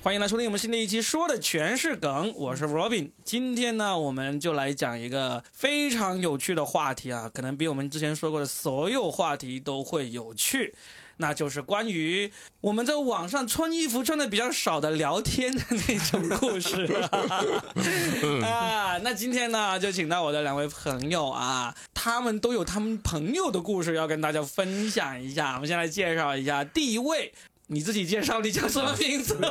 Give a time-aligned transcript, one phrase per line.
[0.00, 3.10] 欢迎来收听我们新的一期，说的全是梗，我是 Robin。
[3.24, 10.72] 今天呢，我们就来讲一个非常有趣的话题啊，可能比我们之前说过的所有话题都会有趣，
[11.16, 12.30] 那就是关于
[12.60, 16.86] 我们在网上穿衣服穿的比较少的聊天的那种故事
[18.46, 18.98] 啊。
[19.02, 25.54] 那今天呢，就请到我的两位朋友啊，他们都有他们朋友的故事要跟大家分享一下。
[25.54, 27.34] 我们先来介绍一下第一位。
[27.70, 29.36] 你自己介绍，你叫什么名字？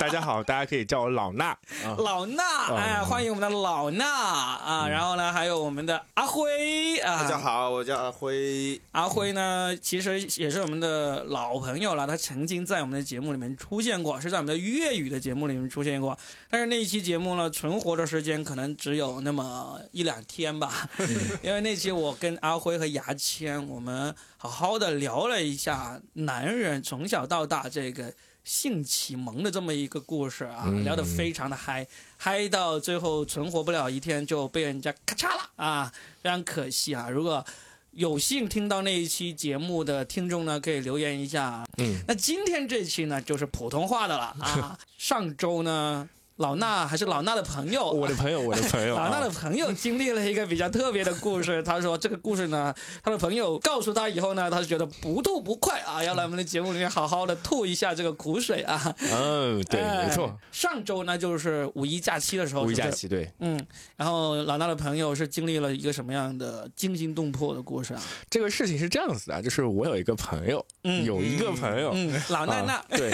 [0.00, 1.54] 大家好，大家可以叫我老衲。
[1.98, 4.88] 老衲，哎，欢迎我们的老衲啊！
[4.88, 7.22] 然后呢，还有我们的阿辉啊。
[7.22, 8.80] 大家好，我叫阿辉。
[8.90, 16.18] 阿辉呢，其实也是我们的老朋友了，他曾经在我们的节目里面出现过，是在我们的粤语的节目里面出现过。
[16.48, 20.88] 但是那一期节目呢，存活的时间可能只有那么一两天吧，
[21.42, 24.12] 因为那期我跟阿辉和牙签，我们
[24.42, 27.26] 好好的聊了一下男人从小。
[27.26, 28.10] 到大这个
[28.42, 35.92] 性启蒙的这么一个故事啊，聊得非常的嗨，嗨到最后存活不了一天就被人家咔嚓了啊，
[36.22, 37.10] 非常可惜啊！
[37.10, 37.44] 如果
[37.90, 41.66] 有幸听到那一期节目的听众呢，可以留言一下。
[41.76, 46.08] 嗯，那今天这期呢就是普通话的了啊， 上周呢。
[46.40, 48.96] 老衲还是老衲的朋友，我的朋友，我的朋友。
[48.96, 51.62] 老衲的朋友经历了一个比较特别的故事。
[51.62, 58.94] 他说这个故事呢，他的朋友告诉他以后呢，他就觉得不吐不快啊，要来我们的节目里面好好的吐一下这个苦水啊。
[59.12, 60.34] 嗯，对，没错。
[60.50, 63.30] 上周呢就是五一假期的时候，五一假期对。
[63.40, 63.60] 嗯，
[63.96, 68.02] 然后老衲的朋友是经历了一个什么样的惊心动魄的故事啊？
[68.30, 70.64] 这个事情是这样子啊，就是我有一个朋友，
[71.04, 71.94] 有一个朋友，
[72.30, 73.12] 老娜娜，对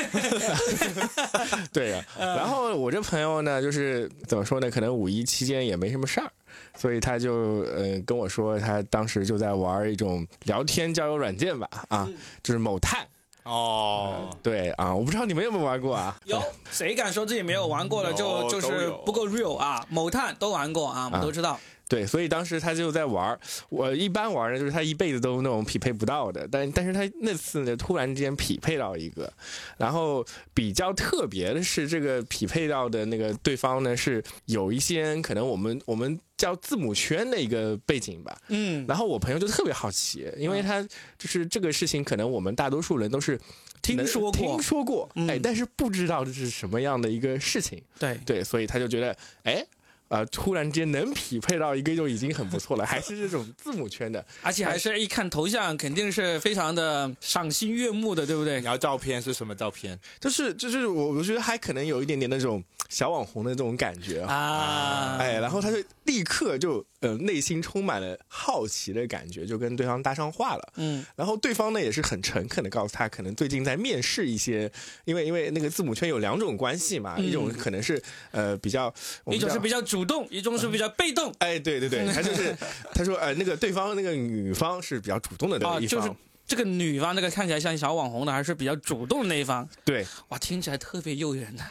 [1.72, 2.04] 对呀。
[2.16, 4.70] 然后我这朋朋友呢，就是怎么说呢？
[4.70, 6.30] 可能五一期间也没什么事儿，
[6.76, 12.06] 所以他就呃跟我说，他当时就在玩一种聊天交友软件吧，啊，
[12.42, 13.06] 就是某探。
[13.44, 16.14] 哦，对啊，我不知道你们有没有玩过啊？
[16.26, 19.82] 有，谁敢说自己没有玩过的，就就是不够 real 啊！
[19.88, 21.58] 某探都玩过啊，我们都知道。
[21.88, 23.38] 对，所以当时他就在玩
[23.68, 29.32] 我一般玩的就是他一辈子都那种匹配不到的，但但是他那次呢，突然之间匹配到一个，
[29.78, 38.36] 然后比较特别的是，这个匹配到的那个对方呢，是有一些可能我们我们叫字母圈的一个背景吧。
[38.48, 38.84] 嗯。
[38.88, 40.82] 然后我朋友就特别好奇，因为他
[41.16, 43.38] 就是这个事情，可能我们大多数人都是
[43.80, 47.80] 听说过，听说过，哎，但是不知道这是什么样的一个事情。
[47.96, 49.64] 对对，所以他就觉得，哎。
[50.08, 50.24] 啊！
[50.26, 58.60] 突然间能匹配到一个就已经很不错了，还是这种字母圈的， 而且还是一看头像，肯定是非常的赏心悦目的，对不对？
[58.60, 59.98] 然后照片是什么照片？
[60.20, 62.62] 就是就是我我觉得还可能有一点点那种
[62.96, 65.18] 小网红的这种感觉啊！
[65.20, 70.72] 哎，然后他就立刻就呃内心充满了好奇的感觉，就跟对方搭上话了。
[70.76, 74.72] 嗯，然后对方呢也是很诚恳的告诉他，可能最近在面试一些，
[75.04, 78.90] 因为因为那个字母圈有两种关系嘛，一种可能是呃比较，
[79.26, 80.06] 一种是比较主。
[80.06, 82.56] 动一种是比较被动，哎，对对对，他就是
[82.94, 86.08] 他说，呃，那个对方那个女方是比较主动的那一方，就是
[86.46, 89.68] 这个女方那个看起来像小网红的，还是比较主动的那一方。
[89.84, 91.64] 对，哇，听起来特别诱人的，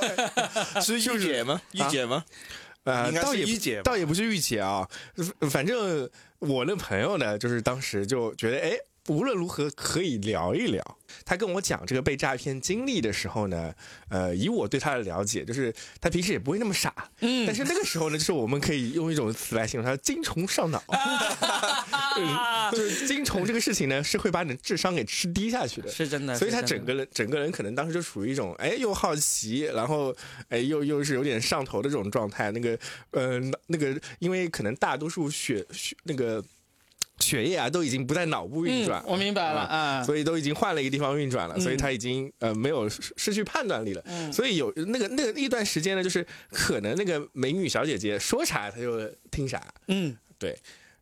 [0.80, 1.60] 是御姐吗？
[1.72, 2.24] 御姐吗？
[2.84, 4.88] 呃，倒也御姐，倒也不是御姐啊，
[5.50, 8.78] 反正我那朋友呢，就是当时就觉得，哎。
[9.08, 10.98] 无论如何可以聊一聊。
[11.24, 13.72] 他跟我讲这个被诈骗经历的时候呢，
[14.08, 16.92] 呃，以我对他的了解，就是他平时也不会那么傻。
[17.20, 17.46] 嗯。
[17.46, 20.82] 但是那个时候呢，就是我们可以用一种词来形容他：精虫上脑。
[22.72, 25.88] 就是精虫这个事情呢，是会把你的智商给吃低下去的。
[25.88, 26.34] 是真的。
[26.36, 30.14] 所以他整个人整个人可能当时就处于一种哎又好奇，然后
[30.48, 32.50] 哎又又是有点上头的这种状态。
[32.50, 32.76] 那个
[33.12, 36.42] 呃那个，因为可能大多数学学那个。
[37.18, 50.56] 血液啊，都已经不在脑部运转，我明白了啊，所以都已经换了一个地方运转了，所以他已经呃没有失去判断力了，所以有那个那个一段时间呢，就是可能那个美女小姐姐说啥他就听啥，嗯，对，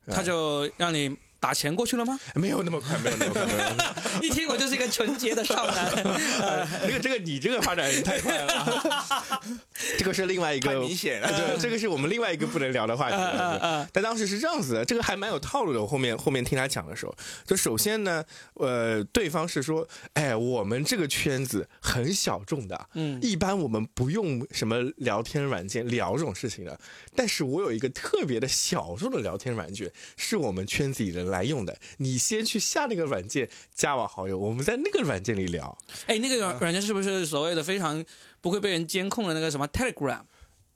[0.06, 1.16] 他就让你。
[1.44, 2.18] 打钱过去了吗？
[2.36, 3.44] 没有那么快，没有那么快。
[4.22, 5.92] 一听我就是一个纯洁的少男。
[6.86, 9.42] 这个这个你这个发展太快了。
[9.98, 11.28] 这个是另外一个明显了。
[11.28, 13.16] 对，这个是我们另外一个不能聊的话题。
[13.92, 15.82] 但当时是这样子的，这个还蛮有套路的。
[15.82, 17.14] 我后面后面听他讲的时候，
[17.46, 18.24] 就首先呢，
[18.54, 26.80] 呃，对方是说，哎，我们这个圈子很小众的，嗯，一般我们不用什么聊天软件聊这种事情的。
[27.14, 31.33] 但是我有一个特别的小众的聊天软件，是我们圈子里人。
[31.34, 35.76] 来用的，你先去下那个软件，加我好友，我们在那个软件里聊。
[36.06, 38.02] 哎，那个软软件是不是所谓的非常
[38.40, 40.22] 不会被人监控的那个什么 Telegram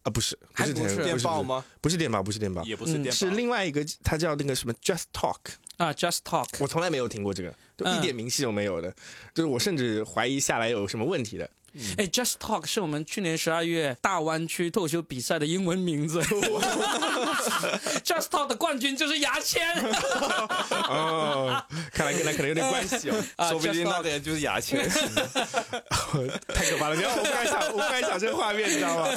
[0.02, 0.10] 啊？
[0.12, 1.64] 不是，不是电报吗？
[1.80, 5.38] 不是电报，不是电报，也不是电报，是另外一个，它叫那个什么 Just Talk
[5.76, 6.48] 啊，Just Talk。
[6.58, 7.54] 我从来没有听过这个。
[7.78, 8.90] 就一点名气都没有的，
[9.32, 11.48] 就是我甚至怀疑下来有什么问题的。
[11.96, 16.20] 哎，Just Talk 是我们去年十二月大湾区脱口秀比赛的英文名字。
[18.04, 19.68] Just Talk 的冠军就是牙签。
[20.88, 21.62] 哦，
[21.92, 24.88] 看来跟他可能有点关系哦， 啊说不定个人就是牙签。
[26.48, 26.96] 太可怕了！
[26.96, 29.08] 你要我不敢想，我不敢想这个画面，你知道吗？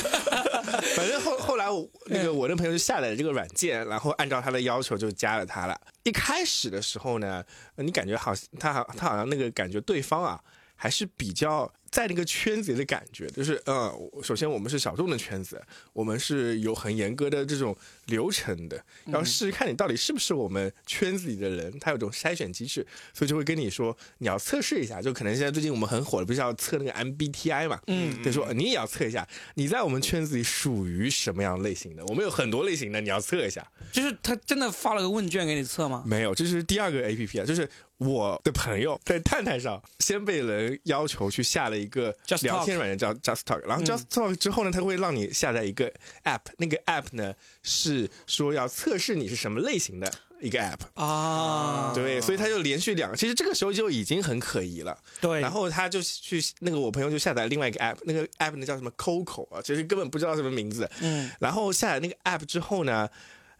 [0.96, 5.80] 反正后后来我那个我那朋友就下载了这个软件，然后按照他的要求就加了他了。
[6.04, 7.44] 一开始的时候呢，
[7.76, 10.40] 呃你感觉好，他好他好像那个感觉对方啊
[10.76, 11.72] 还是比较。
[11.92, 13.92] 在那个圈子里的感觉，就是嗯，
[14.24, 15.62] 首先我们是小众的圈子，
[15.92, 33.68] 我们是有很严格的这种流程的，然后试试看你到底是不是我们圈子里的人，他有种筛选机制，所以就会跟你说你要测试一下，就可能现在最近我们很火的，不是要测那个 MBTI 嘛，嗯，就说你也要测一下，你在我们圈子里属于什么样类型的，我们有很多类型的，你要测一下。
[33.92, 36.04] 就是他真的发了个问卷给你测吗？
[36.08, 45.92] 没有，这是第二个 A P P 啊，就是我的朋友在探探上先被人要求去下了一个聊天软件叫 Just Talk，然后 Just Talk 之后呢，它会让你下载一个
[46.24, 47.34] App，那个 App 呢
[47.64, 50.80] 是说要测试你是什么类型的一个 App。
[50.94, 54.98] 啊，对，所以他就连续两个，其实这个时候就已经很可疑了。
[55.20, 60.90] 对，然后他就去那个我朋友就下载另外一个 app，那个 app 呢叫什么？Coco 啊，其实根本不知道什么名字。
[61.02, 63.10] 嗯，然后下载那个 app 之后呢，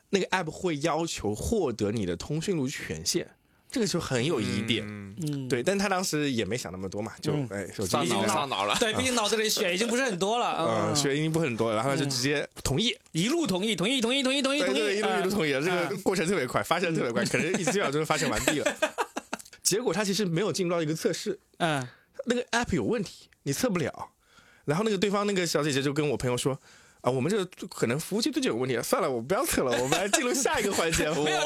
[0.10, 3.28] 那个 app 会要求获得你的通讯录权限，
[3.72, 4.86] 这个就很有疑点。
[4.86, 8.76] 嗯，对，但他当时也没想那么多嘛，就、嗯哎手机上脑里面上脑了。
[8.80, 18.76] 对，毕竟脑子里血已经不是很多了，嗯，嗯，学已经不很多了，然后他就直接同意，一路同意，同意，同意，同意，同意，同意，一路一路同意了，这个过程特别快，发现特别快，可能一几秒钟就发现完毕了。
[19.64, 21.88] 结果他其实没有进入到一个测试，嗯，
[22.26, 24.10] 那个 app 有问题，你测不了。
[24.66, 26.60] 然后那个对方那个小姐姐就跟我朋友说。
[27.02, 31.10] 啊，我们这个可能服务器最近有问题，算了，我不要测了，我们来进入下一个环节。
[31.18, 31.40] 没有，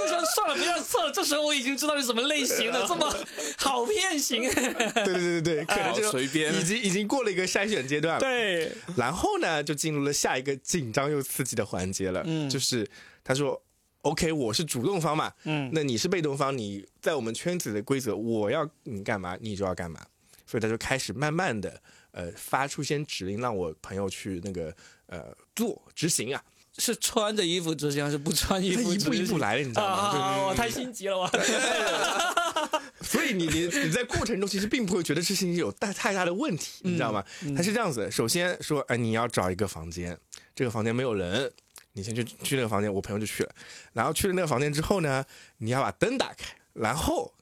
[0.00, 1.10] 就说算了，不要测了。
[1.12, 3.14] 这时候我已经知道是什么类型了，这么
[3.58, 4.42] 好骗型。
[4.42, 8.20] 对对对对对，可能就好随便已经已经过了一个筛选阶段了。
[8.20, 12.22] 对，然后呢，就进入了下一个紧张又刺激的环节了。
[12.26, 12.88] 嗯就是
[13.22, 13.60] 他说
[14.02, 20.00] ：“OK，我是主动方嘛，嗯那你是被动方，你在我们圈子的规则，我要你干嘛，你就要干嘛。”
[20.46, 21.80] 所以他就开始慢慢的
[22.10, 24.74] 呃发出一些指令，让我朋友去那个
[25.06, 26.42] 呃做执行啊。
[26.80, 28.92] 是穿着衣服执行还是不穿衣服？
[28.92, 29.96] 一步一步来的，你知道吗？
[30.18, 30.46] 啊！
[30.48, 31.30] 我太心急了，我。
[33.02, 37.24] 所以你你你在过程中其实并不会觉得这事情有太太大的问题，你知道吗？
[37.56, 40.16] 他是这样子，首先说，哎，你要找一个房间，
[40.54, 41.50] 这个房间没有人，
[41.92, 43.52] 你先去去那个房间，我朋友就去了，
[43.92, 45.24] 然后去了那个房间之后呢，
[45.58, 47.32] 你要把灯打开，然后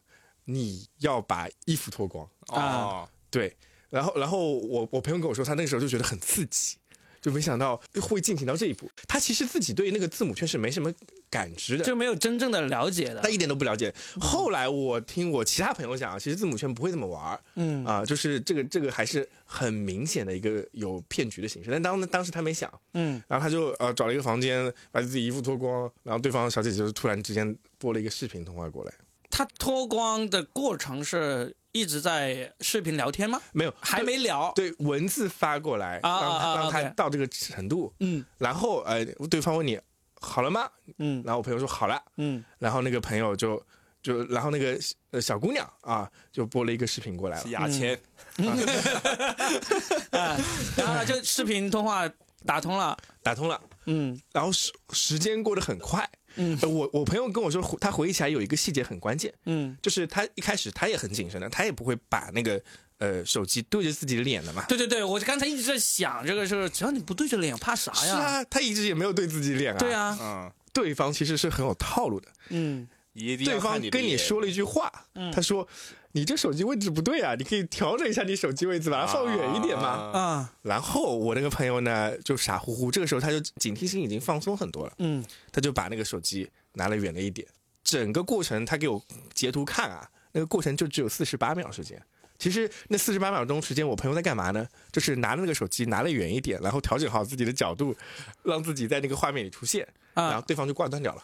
[0.45, 3.57] 你要把衣服脱光，哦，对，
[3.91, 6.77] 然后然后我我朋友跟我说，他那个时候就觉得很刺激。
[7.21, 10.93] 就没想到会进行到这一步，他其实自己对那个字母圈是没什么
[11.31, 13.29] 感知的，就没有真正的了解的他。
[13.29, 13.95] 一点都不了解。
[14.21, 21.71] 后来我听我其他朋友讲，其实字母圈不会这么玩儿，嗯啊，就是这个这个还是很明显的一个有骗局的形式。
[21.71, 28.93] 但当当时他没想，嗯，然后他就呃找了一个房间，把自己衣服脱光，然后对方小姐姐就突然之间拨了一个视频通话过来，
[29.31, 33.41] 他脱光的过程是一直在视频聊天吗？
[33.53, 34.53] 没有，还没聊。
[34.55, 39.79] 对文字发过来，啊让他让他 OK 到这个程度，嗯然后呃对方问你
[40.21, 40.69] 好了吗？
[40.99, 43.63] 嗯然后我朋友说好了，嗯然后那个朋友就
[44.03, 44.79] 就然后那个
[45.11, 47.51] 呃小姑娘啊就播了一个视频过来了是。
[47.51, 47.95] 牙签。
[50.11, 50.37] 啊，
[50.77, 52.09] 然后呢就视频通话
[52.47, 52.97] 打通了。
[53.23, 56.09] 打通了，嗯然后时时间过得很快。
[56.39, 62.61] 嗯呃我我朋友跟我说，他回忆起来有一个细节很关键，嗯，就是他一开始他也很谨慎的，他也不会把那个
[62.99, 64.65] 呃手机对着自己的脸的嘛。
[64.69, 68.03] 对对对，我刚才一直在想这个事儿，只要你不对着脸，怕啥呀？
[68.03, 69.79] 是啊，他一直也没有对自己脸啊。
[69.79, 72.29] 对，啊，嗯，对方其实是很有套路的。
[72.51, 72.89] 嗯
[73.45, 75.67] 对方跟你说了一句话，嗯他说
[76.13, 79.89] ：“你这手机位置不对啊，你可以调整一下你手机位置，把它放远一点嘛。
[79.89, 84.93] 啊啊然后我那个朋友呢，就傻乎乎，这个时候他就警惕性已经放松很多了。
[84.99, 87.47] 嗯他就把那个手机拿了远了一点。
[87.85, 89.03] 整个过程他给我
[89.35, 92.01] 截图看啊，那个过程就只有四十八秒时间。
[92.39, 94.65] 其实那四十八秒钟时间，我朋友在干嘛呢？
[94.93, 97.97] 就是拿着那个手机拿了远一点，然后调整好自己的角度，
[98.45, 99.85] 让自己在那个画面里出现，
[100.15, 101.23] 然后啊，对方就挂断掉了。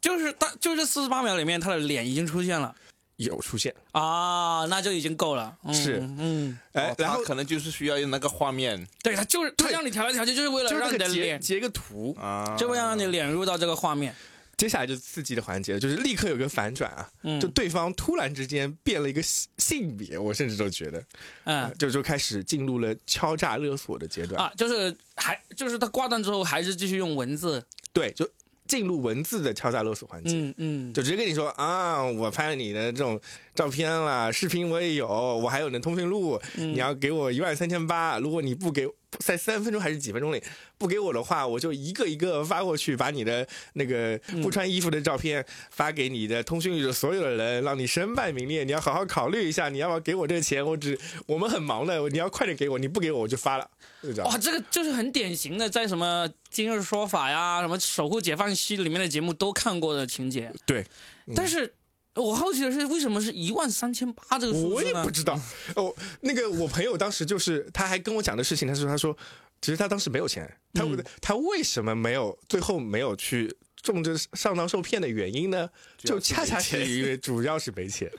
[0.00, 2.74] 就是他就是四十八秒里面，他的脸已经出现了
[3.16, 5.56] 有出现，啊，那就已经够了。
[5.64, 14.14] 嗯是嗯，哦，哎然后可能就是需要那个画面对他就是他让你调来调去，就是为了就让你的脸，截个图，啊，就为了让你脸入到这个画面。
[14.56, 21.02] 接下来就刺激的环节，就是立刻有个反转啊，嗯就对方突然之间变了一个性性别，我甚至都觉得，
[21.44, 24.38] 嗯就就开始进入了敲诈勒索的阶段。
[24.38, 27.64] 啊，就是还就是他挂断之后，还是继续用文字。
[27.94, 28.28] 对，就
[28.70, 30.36] 进入文字的敲诈勒索环节。
[30.36, 33.20] 嗯嗯，就直接跟你说啊，我拍了你的这种
[33.52, 38.86] 照片啦，视频我也有，我还有你的通讯录，嗯你要给我一万三千八，如果你不给，
[39.18, 40.42] 在三分钟还是几分钟里
[40.78, 48.64] 不给我的话，我就一个一个发过去，把你的那个嗯不穿衣服的照片发给你的通讯录的所有的人，让你身败名裂。
[48.64, 50.64] 你要好好考虑一下，你要不要给我这个钱？
[50.64, 53.68] 我只我们很忙的，你要快点给我，你不给我我就发了。
[54.24, 60.50] 哇，这个就是很典型的，在什么《今日说法》呀、什么《守护解放西》里面的节目都看过的情节。
[60.64, 60.86] 对，
[61.34, 61.70] 但是
[62.14, 65.10] 我好奇的是，为什么是一万三千八这个数字呢我也不？
[65.10, 65.40] 知道。
[65.76, 69.16] 哦，那个我朋友当时就是他还跟我讲的事情，他说他说，
[69.60, 75.68] 其实他当时没有钱，他、嗯他为什么没有最后没有去中这上当受骗的原因呢？
[75.98, 78.10] 就恰恰是因为主要是没钱，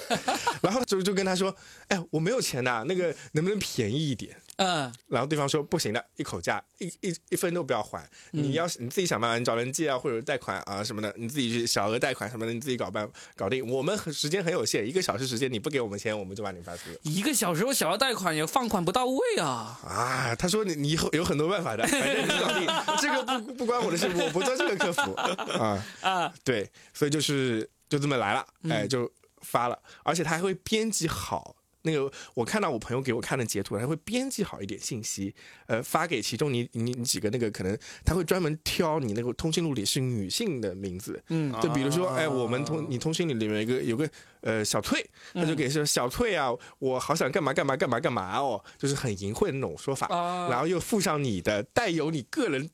[0.60, 1.54] 然后就就跟他说，
[1.88, 4.36] 哎，我没有钱呐、那个能不能便宜一点？
[4.58, 8.02] 嗯然后对方说不行的，一口价，一一一分都不要还。
[8.32, 13.66] 嗯你要是你自己想办法，你找人借啊，或者贷款啊什么的，你自己去小额贷款什么的，你自己搞办搞定。
[13.68, 16.98] 我们很时间很有限，一个小时时间你不给我们钱，我们就把你发出去。
[17.02, 19.80] 一个小时我小额贷款也放款不到位啊。
[19.86, 22.66] 啊，他说你你以后有很多办法的，反正你搞定，
[23.00, 25.12] 这个不不关我的事，我不做这个客服
[25.58, 29.10] 啊啊，对，所以就是就这么来了，哎，就
[29.42, 31.54] 发了，而且他还会编辑好。
[31.90, 35.34] 那个，我看到我朋友给我看的截图，他会编辑好一点信息，
[35.66, 41.52] 呃，发给其中你你你几个那个可能他会专门挑你那个通讯录里是女性的名字，嗯。
[41.60, 44.08] 就比如说，哎，我们通你通讯里里面有一个有个
[44.42, 45.04] 呃小翠，
[45.34, 50.48] 他就给说小翠啊，我好想干嘛干嘛干嘛干嘛哦，就是很淫秽的那种说法，啊。
[50.48, 52.68] 然后又附上你的带有你个人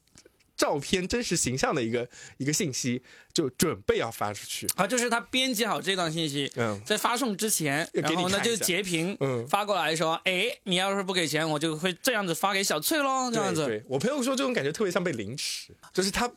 [0.56, 2.08] 照片真实形象的一个
[2.38, 4.66] 一个信息，就准备要发出去。
[4.76, 13.66] 啊，就是他编辑好这段信息，嗯在发送之前，然后呢就截屏嗯发过来说，哎，你要是不给钱，我就会这样子发给小翠喽，这样子。
[13.66, 16.30] 对对，我朋友说这种感觉特别像被凌迟，就是他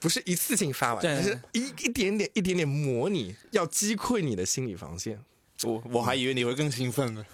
[0.00, 5.18] 不是一次性发完，对他是一一点点一点点模拟，要击溃你的心理防线。
[5.64, 7.24] 我我还以为你会更兴奋呢。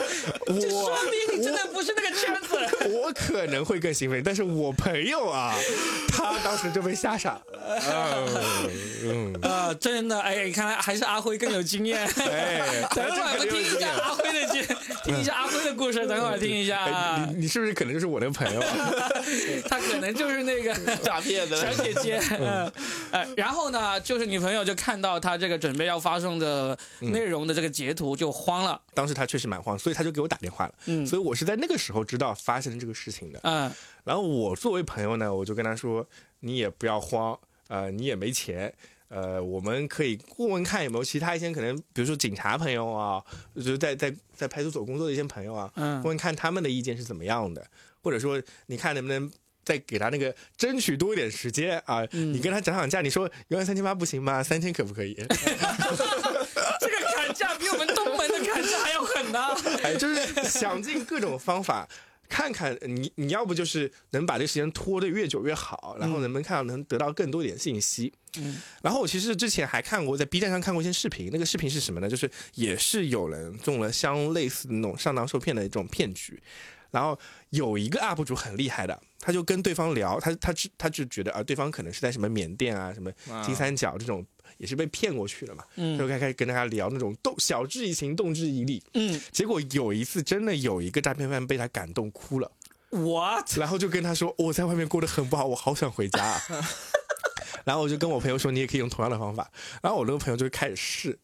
[0.46, 2.56] 就说明你真的不是那个圈子。
[2.96, 5.54] 我可能会更兴奋，但是我朋友啊，
[6.08, 7.42] 他当时就被吓傻了。
[9.02, 12.06] 嗯，啊，真的，哎，看来还是阿辉更有经验。
[12.18, 12.62] 哎，
[12.94, 14.62] 等会儿我们听一下阿辉的经，
[15.04, 16.06] 听一下阿辉的故事。
[16.06, 19.10] 等会儿听一下你你是不是可能就是我那个朋友啊？
[19.68, 20.72] 他可能就是那个
[21.02, 22.20] 诈骗的小姐姐。
[23.36, 28.80] 然后呢，就是女朋友就看到他这个准备要发送的内容的这个截图，就慌了。
[28.94, 30.74] 当时他确实蛮慌，所以他就给我打电话了。
[30.86, 33.38] 嗯所以我是在那个时候知道发生这个事情的。
[33.44, 33.70] 嗯
[34.02, 36.04] 然后我作为朋友呢，我就跟他说
[36.42, 37.38] ：“你也不要慌，
[37.68, 38.74] 呃，你也没钱，
[39.06, 43.22] 呃，我们可以问问看有没有其他一些可能，比如说警察朋友啊，
[43.54, 47.64] 就是在在在派出所工作的一些朋友啊，嗯问问看他们的意见是怎么样的，
[48.02, 49.30] 或者说你看能不能。”
[49.66, 52.06] 再给他那个争取多一点时间啊！
[52.12, 54.40] 嗯你跟他讲讲价，你说一万三千八不行吗？
[54.40, 55.12] 三千可不可以？
[56.80, 59.44] 这个砍价比我们东门的砍价还要狠呢。
[59.82, 61.88] 哎，就是想尽各种方法，
[62.28, 68.12] 看看你你要不就是能把这个时间拖得越久越好，然后能不能看到能得到更多一点信息。
[68.38, 72.08] 嗯，然后我其实之前还看过在 B 站上看过一些视频，那个视频是什么呢？
[72.08, 76.40] 就是也是有人中了相类似的那种上当受骗的一种骗局。
[76.96, 77.18] 然后
[77.50, 83.12] 有一个 UP 主很厉害的，他就跟对方聊，他他只他就觉得啊，对方可能是在什么缅甸啊、什么
[83.44, 84.24] 金三角这种，
[84.56, 88.82] 也是被骗过去了嘛，嗯就开开始跟大家聊那种动小智怡情，动之以理。
[88.94, 92.50] 嗯，结果有一次真的有一个诈骗犯被他感动哭了
[92.88, 93.58] ，，what？
[93.58, 96.40] 然后就跟他说：“我在外面过得很不好，我好想回家、啊。”
[97.66, 99.50] 然后我就跟我朋友说：“你也可以用同样的方法。”
[99.82, 101.18] 然后我那个朋友就开始试。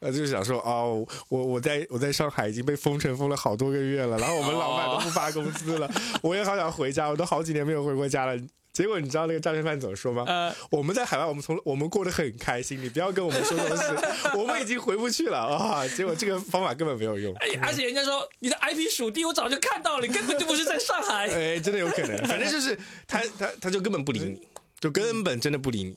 [0.00, 5.90] 呃，就是想说哦，我我在我在上海已经被封城封了好多个月了，然后我们老板都不发工资了，
[6.22, 8.38] 我也好想回家，我都好几年没有回过家了。
[8.72, 10.22] 结果你知道那个诈骗犯怎么说吗？
[10.28, 13.84] 呃我们在海外，我们从我们过得很开心，你不要跟我们说这种事，
[14.36, 15.88] 我们已经回不去了啊！
[15.88, 17.34] 结果这个方法根本没有用。
[17.36, 21.26] 哎，而且人家说你的 IP 属地我早就看到了，你根本就不是在上海。
[21.32, 24.46] 哎，真的有可能，反正就是他他他就根本不理你，
[24.78, 25.96] 就根本真的不理你。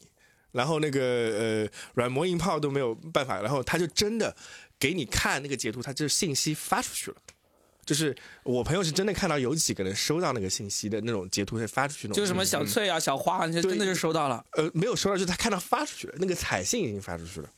[0.51, 4.36] 然后那个呃软磨硬泡都没有办法，然后他就真的
[4.79, 7.18] 给你看那个截图，他这信息发出去了。
[7.86, 14.46] 就是我朋友是真的看到有几个人收到那个信息的那种截图，是发出去那种，就是什么小翠啊、小花，那些真的就收到了。
[14.51, 17.50] 呃没有收到，就是他看到发出去了，那个彩信已经发出去了。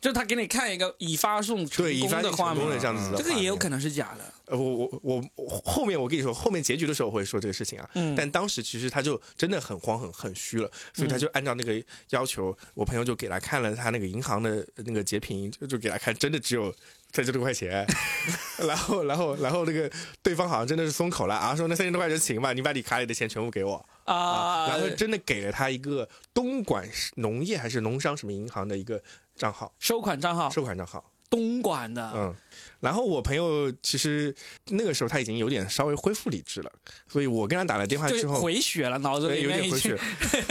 [0.00, 3.58] 就他给你看一个已发送成对，已发功的画面功的，这样子的这个也有能。
[3.58, 4.24] 可能是假的。
[4.46, 7.88] 呃，我我我我后面我跟你说，后面结局的时候我会说这个事情啊。
[7.94, 11.80] 嗯但当时其实他就真的很慌很很虚了，所以他就按照那个
[12.10, 16.74] 要求，我朋友就给他看了他那个银行的那个截屏，就就给他看，真的只有
[17.12, 17.86] 三千多块钱。
[18.66, 19.90] 然后然后然后那个
[20.22, 29.00] 对方好像真的是松口了啊，说那三千多块钱行吧，你把你卡里的钱全部给我啊，然后真的给了他一个东莞农业还是农商什么银行的一个
[29.40, 31.02] 账号，收款账号收款账号。
[31.30, 32.34] 东莞的，嗯，
[32.80, 34.34] 然后我朋友其实
[34.66, 36.72] 那个时候他已经有点稍微恢复理智了，
[37.06, 39.96] 所以我跟他打了电话之后，回血了，脑子，里面有点回血。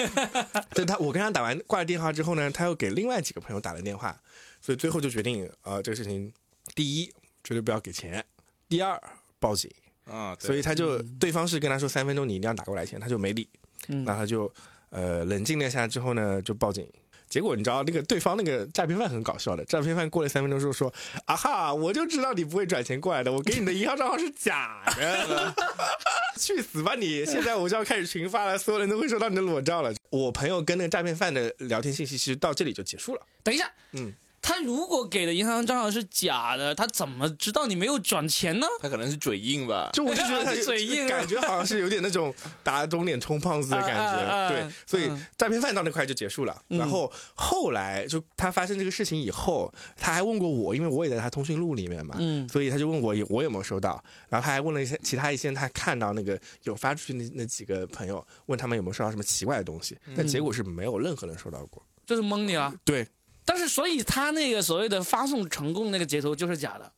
[0.74, 4.18] 对他我跟他打完挂了电话之后呢，他又给另外几个朋友打了电话，
[4.62, 6.32] 所以最后就决定啊、呃这个事情，
[6.74, 8.26] 第一绝对不要给钱，
[8.70, 8.98] 第二
[9.38, 9.70] 报警。
[10.06, 13.48] 啊，所以他就、对方是跟他说三分钟你一定要打过来钱，他就没理，
[13.90, 14.52] 嗯然后他就
[14.92, 16.90] 呃冷静了一下之后呢就报警。
[17.30, 20.92] 结果你知道那个对方那个诈骗犯很搞笑的，诈骗犯过了三分钟之后说
[21.26, 25.54] ：“啊哈，我就知道你不会转钱过来的，我给你的银行账号是假的，
[26.38, 27.24] 去死吧你！
[27.26, 33.22] 现在我就要开始群发了，所有人都会收到你的裸照了。”我朋友跟那个诈骗犯的聊天信息其实到这里就结束了。
[33.44, 38.68] 等一下，嗯，他如果给的银行账号是假的，他怎么知道你没有转钱呢？
[38.82, 39.90] 他可能是嘴硬吧。
[39.94, 46.62] 就我就觉得他嘴硬啊感觉好像是有点那种打肿脸充胖子的感觉，啊啊啊对，所以嗯诈骗犯到那块就结束了。
[46.68, 61.84] 然后后来就他发生这个事情以后，他还问过我，因为我也在他通讯录里面嘛，嗯所以他就问我我有没有收到，然后他还问了一些其他一些他看到那个有发出去那那几个朋友，问他们有没有收到什么奇怪的东西，但结果是没有任何人收到过。
[62.06, 62.74] 就是蒙你了。
[62.84, 63.08] 对
[63.50, 66.92] 但是，所以他那个所谓的发送成功那个截图就是假的。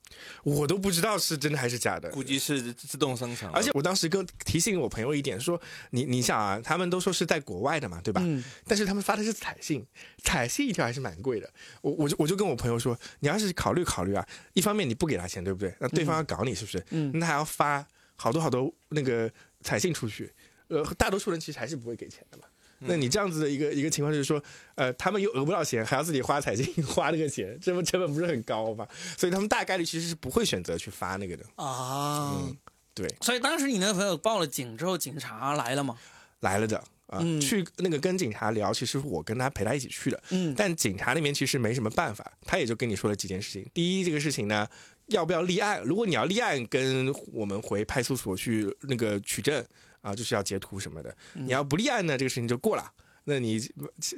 [0.44, 5.60] 我都不知道是真的还是假的，估计是自动生成，而且我当时跟提醒我朋友一点，说
[5.92, 8.22] 你你想啊，他们都说是在国外的嘛，对吧？
[8.24, 9.86] 嗯但是他们发的是彩信，
[10.24, 11.50] 彩信一条还是蛮贵的。
[11.82, 15.74] 我我就我就跟我朋友说，你要是考虑考虑啊，一方面你不给他钱，对不对？
[15.80, 16.84] 那对方要搞你是不是？
[16.90, 19.32] 嗯那还要发好多好多那个
[19.62, 20.32] 彩信出去，
[20.68, 22.44] 呃，大多数人其实还是不会给钱的嘛。
[22.82, 24.42] 那你这样子的一个一个情况就是说，
[24.76, 28.88] 呃，他们又讹不到钱，还要自己花彩金 花那个钱，这不成本不是很高吗？
[29.18, 31.46] 所以他们大概率其实是不会选择去发那个的。
[31.56, 32.58] 啊，嗯
[32.94, 35.98] 对，所以当时你那个朋友报了警之后，警察来了吗？
[36.42, 43.70] 来了的啊，嗯去那个跟警察聊，其实我跟他陪他一起去的，嗯但警察那边其实没什么办法，他也就跟你说了几件事情。
[43.74, 44.68] 第一，这个事情呢，
[45.08, 45.82] 要不要立案？
[45.84, 49.64] 如果你要立案，跟我们回派出所去那个取证
[50.02, 51.10] 啊，就是要截图什么的。
[51.36, 52.92] 嗯你要不立案呢，这个事情就过了。
[53.24, 53.62] 那你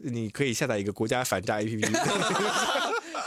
[0.03, 1.85] 你可以下载一个国家反诈 APP，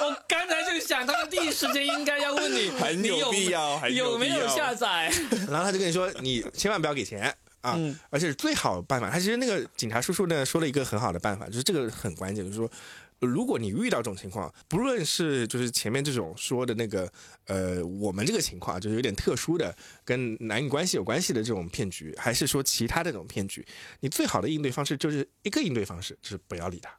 [0.01, 5.13] 我刚才就想，他们第一时间应该要问你， 很你有必要，很有没有下载？
[5.49, 7.23] 然后他就跟你说，你千万不要给钱
[7.61, 12.71] 啊，嗯而且最好办法，他其实那个警察叔叔呢说了一个很好的办法，就是这个很关键，就是说。
[13.21, 17.11] 如果你遇到这种情况，不论是就是前面这种说的那个，
[17.47, 19.75] 呃，我们这个情况就是有点特殊的，
[20.05, 23.67] 跟男女关系有关系的这种骗局，还是说其他的这种骗局，
[24.01, 26.91] 你最好的应对方式就是一个应对方式，就是不要理他。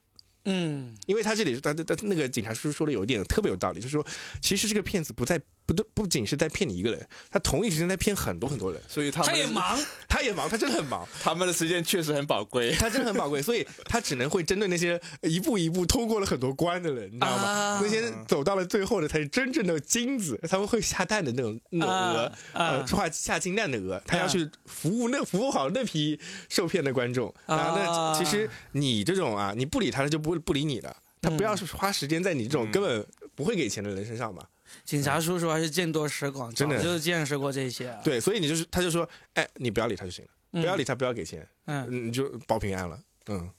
[0.49, 4.05] 嗯因为他这里他他他那个警察叔叔说的有一点特别有道理，就是说，
[4.41, 12.71] 其实这个骗子不在不对，不仅是在骗你一个人，他同一时间在骗很多很多人，所以他们他也忙， 他也忙，他真的很忙，他们的时间确实很宝贵。
[12.75, 17.43] 他真的很宝贵，所以他只能会针对那些一步一步通过了很多关的人，你知道吗？
[17.43, 27.27] 啊那些走到了最后的才是真正的金子，他们会下蛋的那种那种鹅，啊啊呃，画下金蛋的鹅，他要去服务那服务好那批受骗的观众。
[27.45, 30.95] 啊啊，那其实你这种啊，你不理他，他就不会不理你了。
[31.21, 34.45] 他不要嗯花时间在你这种根本不会给钱的人身上嘛。
[34.83, 37.97] 警察叔叔还是见多识广，真的早就见识过这些。
[38.03, 42.99] 对，所以你就是他就说，哎，你不要理他就行了，嗯不要理他，不要给钱，嗯，你就保平安了。
[43.27, 43.49] 嗯，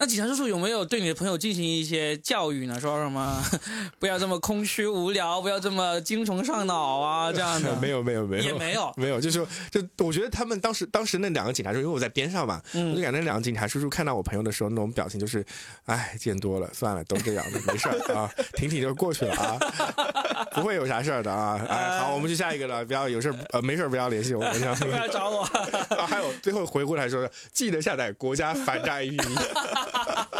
[0.00, 2.80] 那警察叔叔有没有对你的朋友进行一些教育呢？
[2.80, 3.44] 说什么
[3.98, 8.90] 不要这么空虚无聊，不要这么精虫上脑啊，这样的 没有没有没有也没有。
[8.96, 15.44] 没有，就是，就我觉得他们当时当时那两个警察叔叔，因为我在边上嘛，嗯我就感觉那两个警察叔叔看到我朋友的时候，那种表情就是，
[15.84, 19.58] 哎，见多了，算了，都这样的，没事儿啊，挺挺就过去了啊，
[20.56, 21.60] 不会有啥事儿的啊。
[21.68, 24.74] 哎，好，我们去下一个了，不要有事儿呃没事儿不要联系我们这样。
[24.76, 25.42] 不要找我。
[25.94, 29.89] 啊，还有最后回过来说，记得下载国家反诈 APP。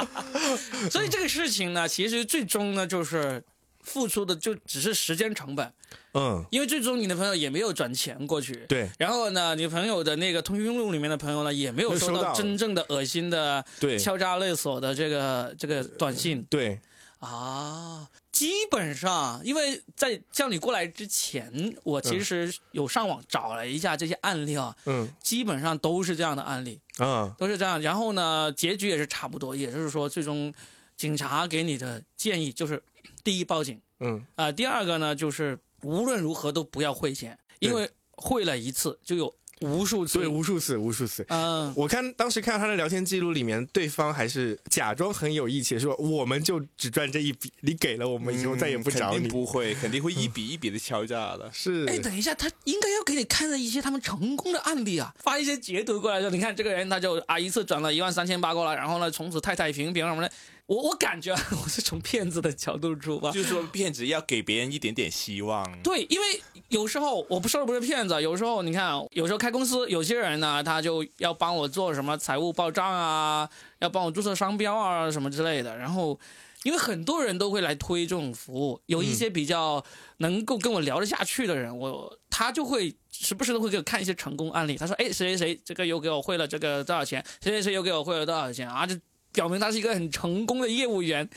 [0.90, 3.42] 所以这个事情呢，其实最终呢，就是
[3.82, 5.72] 付出的就只是时间成本，
[6.12, 8.54] 嗯，因为最终你的朋友也没有转钱过去。
[8.68, 8.90] 对。
[8.98, 12.34] 然后呢，你朋友的那个通讯录里面的朋友呢，也没有收到到。
[12.34, 13.98] 真正的恶心的对。
[13.98, 16.42] 敲诈勒索的这个这个短信。
[16.50, 16.78] 对，
[17.20, 18.10] 啊。
[18.32, 26.80] 基本上，因为在叫你过来之前，我其实有上网找了一下这些案例啊，嗯基本上都是这样的案例。
[26.96, 27.80] 啊都是这样。
[27.82, 30.52] 然后呢，结局也是差不多，也就是说，最终
[30.96, 32.82] 警察给你的建议就是
[33.22, 40.18] 第一报警嗯，啊、第二个呢就是无论如何都不要汇钱，因为汇了一次就有无数次。
[40.18, 41.24] 对，无数次，无数次。
[41.28, 49.30] 嗯，我看当时看到他的聊天记录里面，对方还是假装很有义气，说我们就只赚这一笔，你给了我们以后再也不找你肯定。
[49.30, 51.50] 不会，肯定会一笔一笔的敲诈的。
[51.52, 60.32] 是， 哎，等一下，他应该要给你看的一些他们成功的案例啊，发一些截图过来说，你看这个人他就啊一次转了一万三千八过来，然后呢从此太太平平什么的。
[60.70, 65.66] 我我感觉啊 我是从骗子的角度出发，就是说，骗子要给别人一点点希望。
[65.82, 75.76] 对，因为有时候我不说的不是骗子，有时候你看啊，有时候开公司，有些人呢，他就要帮我做什么财务报账啊，要帮我注册商标啊什么之类的。
[75.76, 76.16] 然后，
[76.62, 79.84] 因为很多人都会来推这种服务，有一些比较
[80.18, 84.76] 能够跟我聊得下去的人，我他就会时不时的会给我看一些成功案例。
[84.76, 88.94] 他说：“哎，谁谁谁这个又给我汇了这个多少钱，谁谁谁又给我汇了多少钱啊？”就
[89.32, 91.28] 表明他是一个很成功的业务员。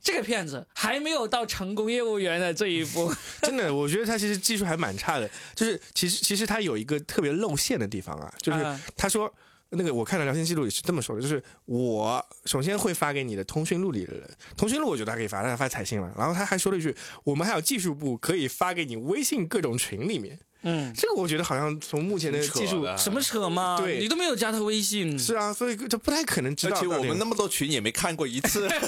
[0.00, 3.12] 这个骗子还没有到成功业务员的这一步。
[3.42, 5.28] 真的，我觉得他其实技术还蛮差的。
[5.54, 9.32] 就是其实其实他有一个特别露馅的地方啊，就是啊他说。
[9.70, 16.10] 那个我看了聊天记录里是这么说的，就是我首先会发给你的通讯录里的人，通讯录我觉得他可以发，但他发彩信了。
[16.16, 20.40] 然后他还说了一句，我们还有技术部可以发给你微信各种群里面。
[20.62, 23.76] 嗯，这个我觉得好像从目前的技术什么扯嘛？
[23.78, 25.18] 对你都没有加他微信。
[25.18, 26.76] 是啊，所以这不太可能知道。
[26.76, 28.66] 而且我们那么多群也没看过一次。
[28.68, 28.78] 对，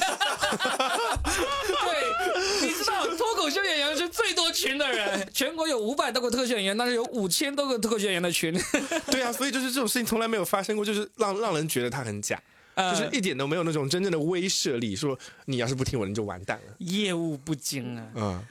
[2.62, 8.52] 你知道脱口秀演员是最多群的人， 全国有五百多个脱口秀演员，但是有五千多个脱口秀演员的群，
[9.10, 12.40] 对啊，所以就是这种事情从来没有发生过，就是让让人觉得他很假，
[12.74, 16.74] 呃就是一点都没有那种真正的威慑力，说你要是不听我的你就完蛋了。
[16.78, 18.06] 业务不精啊。
[18.16, 18.44] 嗯，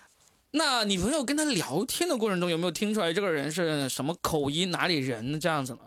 [0.51, 5.79] 那你朋友跟他聊天的过程中，有没有听出来这个人是什么口音、哪里人这样子呢？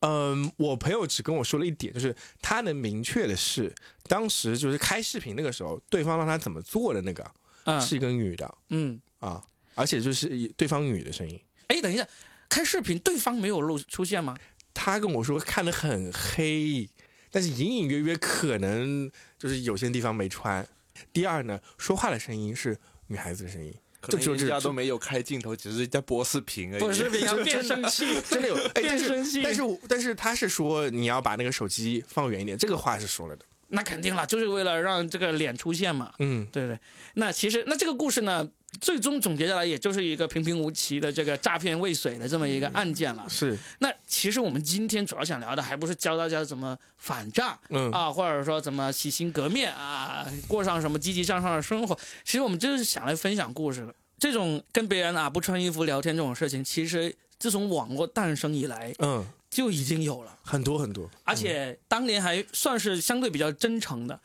[0.00, 7.30] 嗯，我朋友只跟我说了一点，就是他能明确的是，当时就是开视频那个时候，对方让他怎么做的那个
[7.64, 11.38] 嗯是一个女的嗯，啊，而且就是对方女的声音。
[11.66, 12.08] 哎，等一下，
[12.48, 14.34] 开视频对方没有露出现吗？
[14.72, 16.88] 他跟我说看得很黑，
[17.30, 20.66] 但是隐隐约约可能就是有些地方没穿。
[21.12, 23.74] 第二呢，说话的声音是女孩子的声音，
[24.08, 26.80] 就只有这人家都没有开镜头，只是在播视频而已。
[26.80, 33.44] 不是频啊， 变声器， 真的有，哎，变声器是但是我但是他是说你要把那个手机放远一点，这个话是说了的。
[33.72, 36.12] 那肯定了，就是为了让这个脸出现嘛。
[36.18, 36.76] 嗯，对对，
[37.14, 38.44] 那其实那这个故事呢，
[38.80, 43.24] 最终总结下来，也就是一个平平无奇的这个诈骗未遂的这么一个案件了。
[43.28, 51.96] 是，那其实我们今天主要想聊的，还不是教大家怎么反诈，嗯啊，或者说怎么洗心革面啊，过上什么积极向上的生活。
[52.24, 53.94] 其实我们就是想来分享故事的。
[54.18, 61.08] 这种跟别人啊不穿衣服聊天这种事情，其实自从网络诞生以来嗯，就已经有了，很多很多。
[61.24, 64.20] 而且当年还算是相对比较真诚的。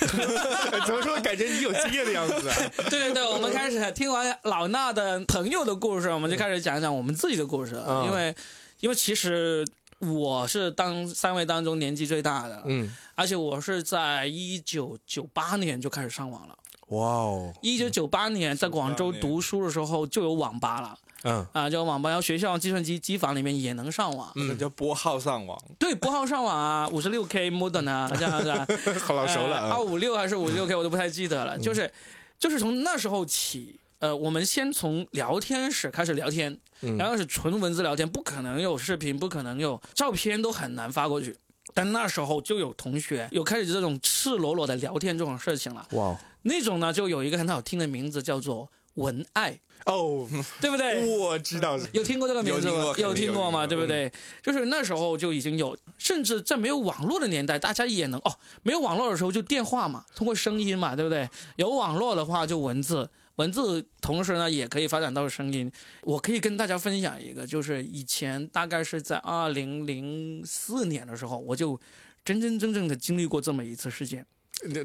[0.86, 1.18] 怎么说？
[1.20, 2.56] 感觉你有经验的样子啊？
[2.90, 7.84] 对对对，我们开始听完老衲的朋友的故事，我们就开始讲一讲我们自己的故事了。
[7.88, 8.34] 嗯因为，
[8.80, 9.66] 因为其实
[9.98, 16.56] 我是当三位当中年纪最大的，嗯，而且我是在一九九八年就开始上网了。
[16.88, 24.32] 哇哦，一九九八年在广州读书的时候就有网吧了嗯啊，就有网吧，然后学校计算机机房里面也能上网。
[24.34, 25.62] 那叫拨号上网。
[25.78, 28.66] 对，拨号上网啊， 五十六 K modem 啊， 这样子啊。
[29.00, 29.78] 好老熟了二啊。
[29.78, 31.58] 五六还是五六 K，我都不太记得了。
[31.58, 31.92] 就是，
[32.38, 41.36] 就是从那时候起，呃，我们先从聊天室开始聊天，嗯然后是纯文字聊天，不可能有视频，不可能有照片，都很难发过去。
[41.74, 50.26] 但那时候就有同学有开始这种赤裸裸的聊天这种事情了，哇那种呢就有一个很好听的名字叫做文爱，哦，
[50.62, 51.04] 对不对？
[51.18, 52.94] 我知道，有听过这个名字吗？
[52.96, 53.66] 有听过吗？
[53.66, 54.10] 对不对？
[54.42, 58.32] 就是那时候就已经有，甚至在没有网络的年代，大家也能哦，
[58.62, 61.28] 没有网络的时候就电话嘛，通过声音嘛，对不对？
[61.56, 65.70] 有网络的话就文字，文字同时呢也可以发展到声音。
[66.02, 71.78] 我可以跟大家分享一个，就是以前大概是在二零零四年的时候，我就
[72.24, 74.26] 真真正正的经历过这么一次事件。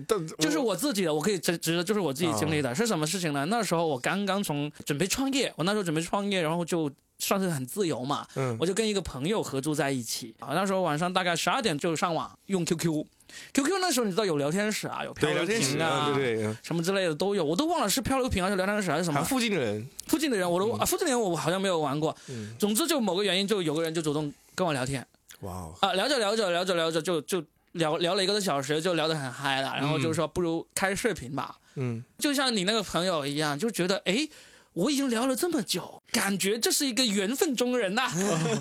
[0.08, 3.44] 但就是我自己的，我可以直直的就是我自己经历的，是什么事情呢？
[3.46, 8.56] 那时候我刚刚从准备创业，我那时候准备创业，然后就算是很自由嘛，嗯。
[8.60, 10.36] 我就跟一个朋友合租在一起。
[10.40, 10.50] 啊。
[10.54, 19.24] 那时候晚上大概十二点就上网，用 QQ，QQ 那时候你知道有聊天室啊，有漂聊天室瓶啊，啊，对对，嗯什么之类的都有，我都忘了是漂流瓶还是聊天室还是什么。
[19.24, 22.16] 附近的人，附近的人我都、啊，附近的人我好像没有玩过。
[22.28, 25.06] 嗯，总之就某个原因，就有个人就主动跟我聊天，
[25.42, 31.58] 哇哦，啊，聊着聊着聊着聊着就就聊聊了一个多小时，就聊得很嗨了，然后就说不如开视频吧。
[31.76, 32.04] 嗯。
[32.18, 34.28] 就像你那个朋友一样，就觉得哎，
[34.76, 38.12] 我已经聊了这么久，感觉这是一个缘分中人呐、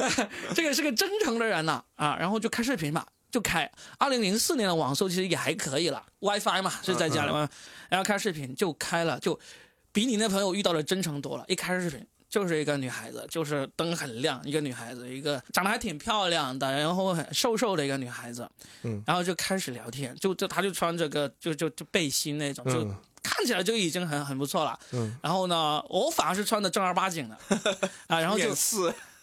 [0.56, 3.04] 这个是个真诚的人呐啊然后就开视频嘛。
[3.30, 3.68] 就开。
[3.98, 7.48] 二零零四年的网速其实也还可以了，WiFi 嘛是在家里嘛，
[7.90, 9.36] 然后开视频就开了，就
[9.90, 11.44] 比你那朋友遇到的真诚多了。
[11.48, 18.48] 一开视频就是一个女孩子，就是灯很亮，一个女孩子，一个长得还挺漂亮的，然后很瘦瘦的一个女孩子，
[18.84, 24.78] 嗯，然后就开始聊天，就就她就穿着个就就就背心那种，就嗯看起来就已经很很不错了。
[24.92, 27.36] 嗯，然后呢，我反而是穿的正儿八经的
[28.06, 28.54] 啊，然后就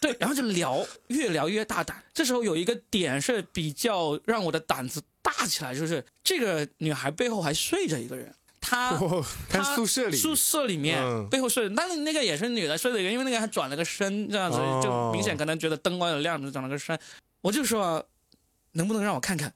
[0.00, 2.02] 对，然后就聊，越聊越大胆。
[2.12, 8.90] 这时候有一个点是比较让我的胆子大起来，就是这个女孩背后还睡着一个人，她。
[8.98, 16.98] 哦，他她宿舍里，宿舍里面、嗯背后睡，但是那个也是女的睡的一个，因为那个还转了个身，这样子、哦就明显可能觉得灯光有亮，就转了个身。
[17.40, 18.04] 我就说，
[18.72, 19.54] 能不能让我看看？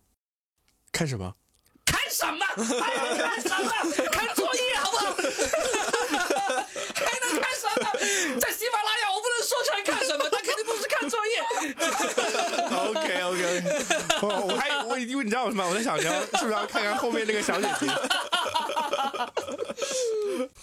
[0.93, 1.35] 看什么？
[2.07, 2.47] 看什么？
[2.81, 3.71] 还能看什么？
[4.13, 5.13] 看作业好不好？
[5.15, 5.19] 还
[7.21, 7.85] 能看什么？
[8.41, 11.43] 在喜马拉雅我不能说出来看什么，但肯定不是看作业。
[12.71, 13.43] OK OK
[14.23, 15.67] 哦，我还我因为你知道我什么？
[15.69, 17.87] 我在想，你要是不是要看看后面那个小姐姐？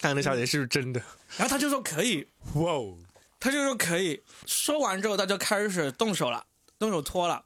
[0.00, 1.00] 看看那小姐姐是不是真的？
[1.36, 2.96] 然后他就说可以，哇哦！
[3.38, 4.22] 他就说可以。
[4.46, 6.46] 说完之后，他就开始动手了，
[6.78, 7.44] 动手脱了。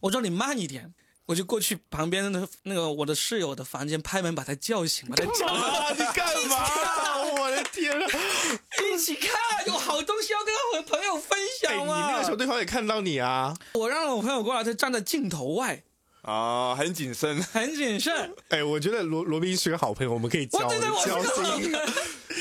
[0.00, 0.92] 我说你慢一点，
[1.30, 6.56] 我就过去旁边的那个我的室友的房间拍门把他叫醒，把他叫啊，你干嘛？
[7.38, 8.06] 我的天啊！
[8.82, 9.30] 一起看，
[9.68, 11.38] 有好东西要跟我朋友分
[11.68, 11.84] 哎，你。
[11.84, 13.56] 那个时候对方也看到你啊！
[13.74, 15.84] 我让我朋友过来，他站在镜头外，
[16.22, 17.40] 啊，很谨慎。
[17.40, 18.34] 很谨慎。
[18.50, 21.22] 哎，我觉得罗罗宾是个好朋友，我们可以交交
[21.60, 21.80] 心，人。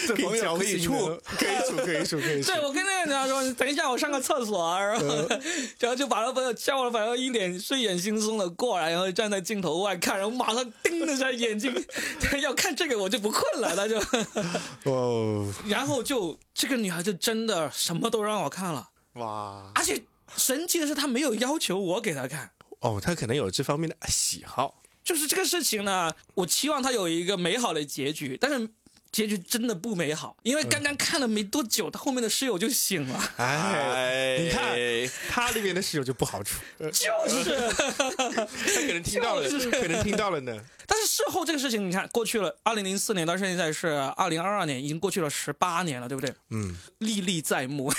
[0.09, 0.93] 这朋友可以处，
[1.37, 2.51] 可以处，可以处，可以处。
[2.51, 5.05] 对，我跟那个女孩说，等一下，我上个厕所啊，然后，
[5.79, 11.71] 然后就把他朋友叫了，朋友一脸睡眼惺忪的过来，然后站在镜头外看，然后马上盯着他眼睛，
[12.41, 13.99] 要看这个我就不困了，他就，
[14.91, 20.01] 哦，然后就这个女孩就真的什么都让我看了，哇，而且
[20.35, 22.49] 神奇的是，她没有要求我给她看。
[22.79, 24.75] 哦，她可能有这方面的喜好。
[25.01, 28.69] 就是这个事情呢，我期望它有一个美好的结局，但是
[29.11, 34.77] 结局真的不美好，因为刚刚看了没多久，他后面的室友就醒了，哎，你看
[35.29, 37.57] 他那边的室友就不好处，呃就是。
[38.29, 40.55] 他可能听到了，可能听到了呢。
[40.85, 46.33] 但是事后这个事情，你看过去了，二零零四年到现在是二零二二年，已经过去了十八年了，对不对？
[46.49, 47.93] 嗯，历历在目。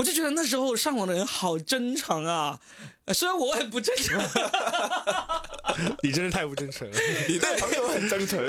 [0.00, 2.58] 我就觉得那时候上网的人好真诚啊，
[3.04, 4.18] 呃虽然我很不真诚，
[6.02, 6.96] 你真是太不真诚了。
[7.28, 8.40] 你对朋友很真诚。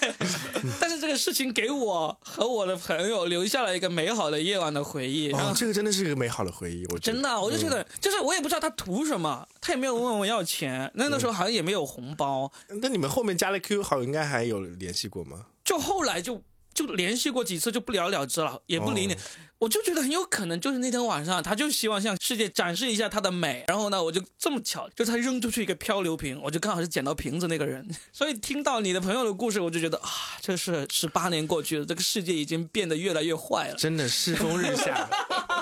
[0.80, 5.26] 但是这个事情给我和我的朋友留下了一个美好的夜晚的回忆。
[5.26, 15.44] 然后哦，这个真的是一个美好的回忆，我真的，啊我就觉得，就是我也不知道他图什么，他也没有问我要钱，那那时候好像也没有红包，那你们后面加了 QQ 好友，应该还有联系过吗？
[15.62, 19.12] 就后来就就联系过几次，就不了了之了，也不理你。
[19.12, 19.16] 哦
[19.58, 23.64] 我就觉得很有可能就是那天晚上，他就希望向世界展示一下他的美。
[23.66, 27.86] 然后呢，我就这么巧，就他扔出去一个漂流瓶，我就刚好是捡到瓶子那个人。
[28.12, 30.08] 所以听到你的朋友的故事，我就觉得啊，
[30.40, 33.74] 这是十八年过去了，这个世界已经变得越来越坏了。
[33.74, 35.08] 真的世风日下。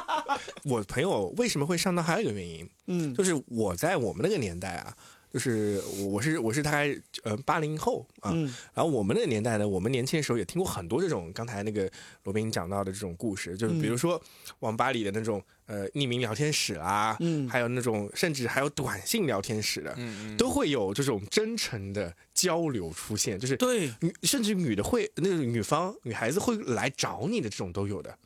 [0.64, 4.94] 我朋友为什么会上当，还有一个原因，嗯，就是我在我们那个年代啊，
[5.36, 11.90] 就是我是我是大概呃八零后啊，嗯然后我们那个年代呢，我们年轻的时候也听过很多这种刚才那个
[12.24, 14.18] 罗宾讲到的这种故事，就是比如说
[14.60, 19.94] 网吧里的那种呃匿名聊天室啊，嗯还有那种甚至还有短信聊天室的，
[20.38, 28.16] 都会有这种真诚的交流出现，就是对，女甚至女的会那个女方女孩子会来找你的这种都有的。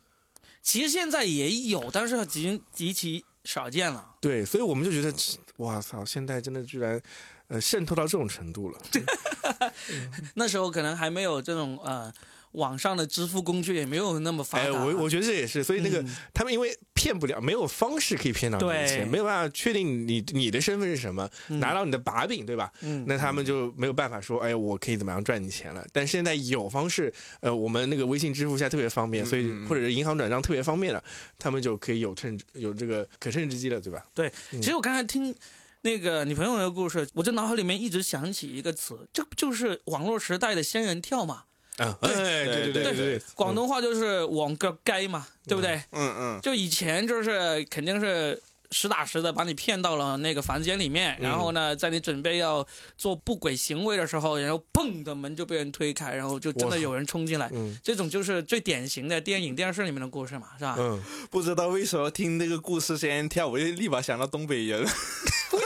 [0.61, 4.15] 其实现在也有，但是极极其少见了。
[4.19, 5.13] 对，所以我们就觉得，
[5.57, 7.01] 哇操，现在真的居然，
[7.47, 8.79] 呃，渗透到这种程度了。
[10.35, 12.11] 那时候可能还没有这种呃
[12.53, 14.65] 网上的支付工具，也没有那么发达。
[14.65, 22.71] 哎，我我觉得这也是，所以那个、嗯他们因为骗不了，没有方式可以骗到你的钱，没有办法确定你你的身份是什么，拿到你的把柄，对吧？
[22.81, 25.85] 嗯那他们就没有办法说，哎，我可以怎么样赚你钱了。
[25.91, 31.03] 但现在有方式，呃，我们那个微信支付现在特别方便，所以或者是银行转账特别方便了，
[31.37, 34.05] 他们就可以有趁有这个可乘之机了，对吧？
[34.13, 35.33] 对，其实我刚才听
[35.81, 41.43] 那个你朋友的故事，我这脑海里面一直想起一个词，这不就是网络时代的仙人跳嘛？
[41.77, 45.81] 啊，哎，对对对对对，广东话就是网个该嘛，对不对？
[45.91, 52.65] 嗯嗯，就以前就是肯定是实打实的把你骗到了那个房间里面，然后呢，在你准备要
[52.97, 57.49] 做不轨行为的时候，然后砰的门就被人推开，然后就真的有人冲进来。
[57.53, 60.75] 嗯这种就是最典型的电影、电视里面的故事嘛，是吧？
[60.77, 64.83] 嗯，不知道为什么听那个故事先跳，我就立马想到东北人。
[64.83, 64.87] 为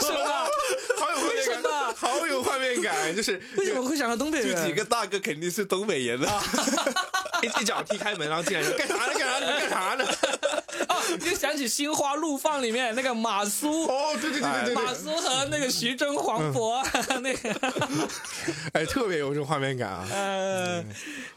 [1.96, 4.66] 好有画面感，就是 为什么会想到东北就人？
[4.66, 6.42] 几个大哥肯定是东北人啊，
[7.42, 9.12] 一一脚踢开门，然后进来就干啥呢？
[9.18, 9.46] 干啥呢？
[9.60, 10.04] 干啥呢？
[10.88, 16.84] 哦，就想起《心花怒放》里面那个马苏， 哦，对对对对对马苏和那个徐峥、黄渤
[17.20, 18.08] 那个，
[18.74, 20.06] 哎，特别有这种画面感啊。
[20.12, 20.84] 呃，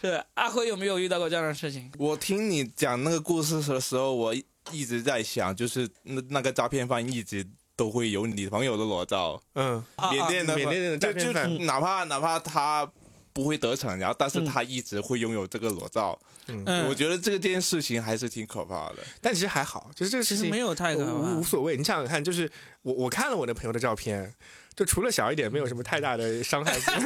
[0.02, 1.90] 是阿辉有没有遇到过这样的事情？
[1.98, 4.36] 我听你讲那个故事的时候，我
[4.72, 7.46] 一直在想，就是那那个诈骗犯一直
[7.80, 12.86] 都会有女朋友的裸照，嗯，啊缅甸的缅甸的诈就就哪怕哪怕他
[13.32, 18.96] 不会得逞，然后但是嗯他一直会拥有这个裸照，嗯我觉得这个件事情还是挺可怕的。
[19.22, 21.78] 但其实还好，就是这个事情没有太可怕无无所谓。
[21.78, 24.34] 你想想看，就是我我看了我那朋友的照片，
[24.76, 26.94] 就除了小一点，没有什么太大的伤害性。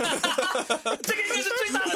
[1.03, 1.92] 这个应该是最大的伤害，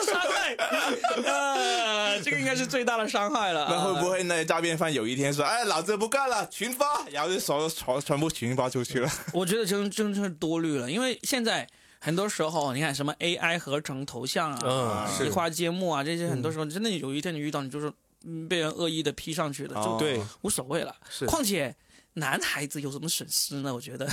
[0.58, 3.68] 呃， 这个应该是最大的伤害了。
[3.72, 4.24] 那会不会？
[4.24, 9.10] 那些诈骗犯有一天说：“哎，老子不干了，群发！”然后就手全全部群发出去了。
[9.34, 11.68] 我觉得真真是多虑了，因为现在
[12.00, 17.92] 很多时候，你看什么 AI 合成头像啊、嗯是移花接木啊，这些很多时候真的有一天你遇到，你就是
[18.26, 20.96] 嗯被人恶意的 P 上去了，就哦对，无所谓了。
[21.10, 21.76] 是况且
[22.14, 23.74] 男孩子有什么损失呢？
[23.74, 24.08] 我觉得，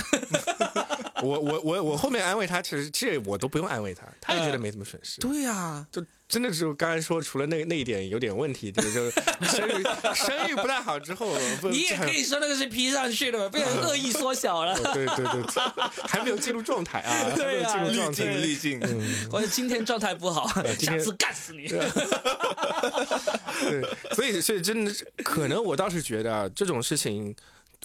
[1.23, 5.19] 我我我我后面安慰他，其实这我都不用安慰他，他也觉得没什么损失。
[5.21, 9.11] 对呀、就真的是我刚才说，除了那那一点有点问题，就是就
[9.47, 9.83] 生育
[10.15, 11.31] 生育不太好之后，
[11.69, 14.73] 你也可以说那个是 P 上去的，被人恶意缩小了。
[14.73, 15.43] 哦对对对，
[16.07, 18.41] 还没有进入状态啊， 还没有对啊进入滤状态镜，。
[18.41, 18.81] 滤镜，
[19.31, 20.47] 我今天状态不好，
[20.79, 21.67] 下次干死你。
[21.67, 21.79] 对，
[24.15, 27.35] 所以所以真的是，可能我倒是觉得啊这种事情，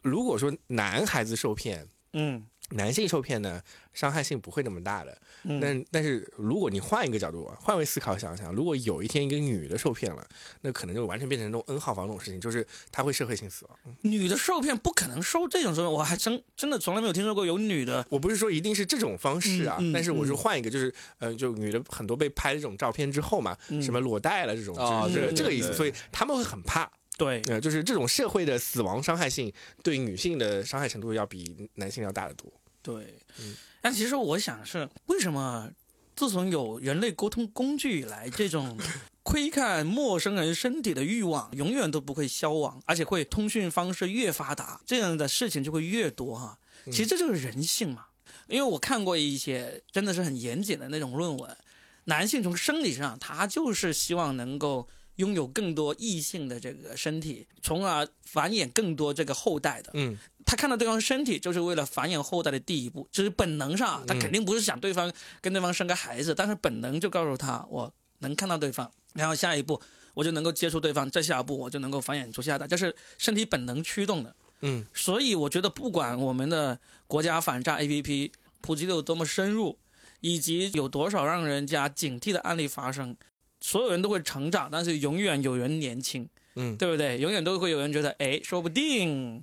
[0.03, 3.61] 如果说男孩子受骗，嗯男性受骗呢，
[3.93, 5.17] 伤害性不会那么大的。
[5.45, 10.27] 嗯，但但是如果你换一个角度啊，换位思考想想，如果有一天一个女的受骗了，
[10.61, 13.97] 那可能就完全变成那种 N 号房这种事情，就是她会社会性死亡。
[14.03, 18.05] 女的受骗不可能受这种受骗，我还真真的从来没有听说过有女的。
[18.11, 26.91] 我不是说一定是这种方式啊，嗯嗯但是我是换一个，就是呃，就女的很多被拍这种照片之后嘛，嗯什么裸贷了这种，哦就是这个这个意思，所以他们会很怕。
[27.21, 29.53] 对，呃，就是这种社会的死亡伤害性
[29.83, 32.51] 对女性的伤害程度要比男性要大得多。
[32.81, 35.71] 对，嗯但其实我想是为什么
[36.17, 38.79] 自从有人类沟通工具以来，这种
[39.23, 46.59] 窥看陌生人身体的欲望永远都不会消亡，而且会通讯方式越发达，这样的事情就会越多哈。
[46.87, 48.07] 其实这就是人性嘛。
[48.49, 51.57] 因为我看过一些真的是很严谨的那种论文，
[52.05, 59.91] 男性从生理上他就是希望能够拥有更多异性的这个身体，从而繁衍更多这个后代的。
[59.95, 69.81] 嗯，他看到对方身体，就是为了繁衍后代的第一步，就是本能上，他肯定不是想对方跟对方生个孩子，但是本能就告诉他，我能看到对方，然后下一步
[70.15, 74.35] 我就能够接触对方，再下一步我就能够繁衍出下一代，这是身体本能驱动的。
[74.63, 79.79] 嗯，所以我觉得，不管我们的国家反诈 APP 普及的有多么深入，
[80.21, 83.17] 以及有多少让人家警惕的案例发生，
[83.61, 86.29] 所有人都会成长，但是永远有人年轻。
[86.57, 87.17] 嗯对不对？
[87.19, 89.41] 永远都会有人觉得，哎，说不定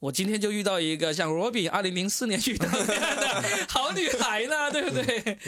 [0.00, 2.96] 我今天就遇到一个像罗比二零零四年遇到的
[3.70, 5.38] 好女孩呢，对不对？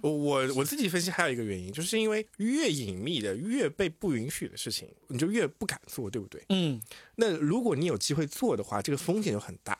[0.00, 6.40] 我我我自己分析还有一个原因，就是因为越隐秘的、越被不允许的事情，你就越不敢做，对不对？
[6.50, 6.80] 嗯，
[7.16, 9.76] 那如果你有机会做的话，这个风险就很大。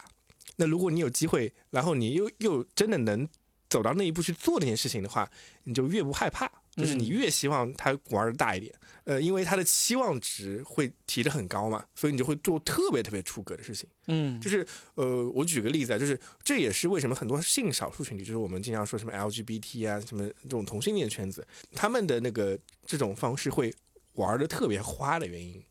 [0.56, 3.28] 那如果你有机会，然后你又又真的能
[3.70, 5.30] 走到那一步去做那件事情的话，
[5.64, 8.74] 你就越不害怕，就是你越希望他玩的大一点。
[9.04, 13.88] 呃，因为他的期望值会提得很高嘛，所以你就会做特别特别出格的事情。
[14.08, 23.72] 嗯就是呃，我举个例子啊，就是这也是为什么很多性少数群体，就是我们经常说什么 LGBT 啊，什么这种同性恋圈子，他们的那个这种方式会
[24.14, 25.62] 玩的特别花的原因，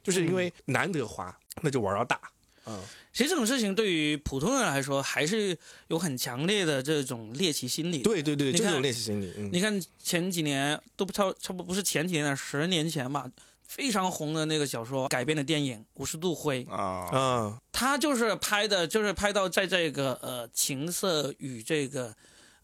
[0.00, 2.20] 就是因为难得花，那就玩到大。
[2.66, 2.80] 嗯，
[3.12, 5.56] 其实这种事情对于普通人来说，还是
[5.88, 13.30] 有很强烈的这种猎奇心理。，对对对，你看这种练习心理，嗯，你看前几年都不超差不多不是前几年了，十年前吧，
[13.66, 22.14] 非常红的那个小说改编的电影《五十度灰》，啊，啊，他就是拍的，就是拍到在这个呃情色与这个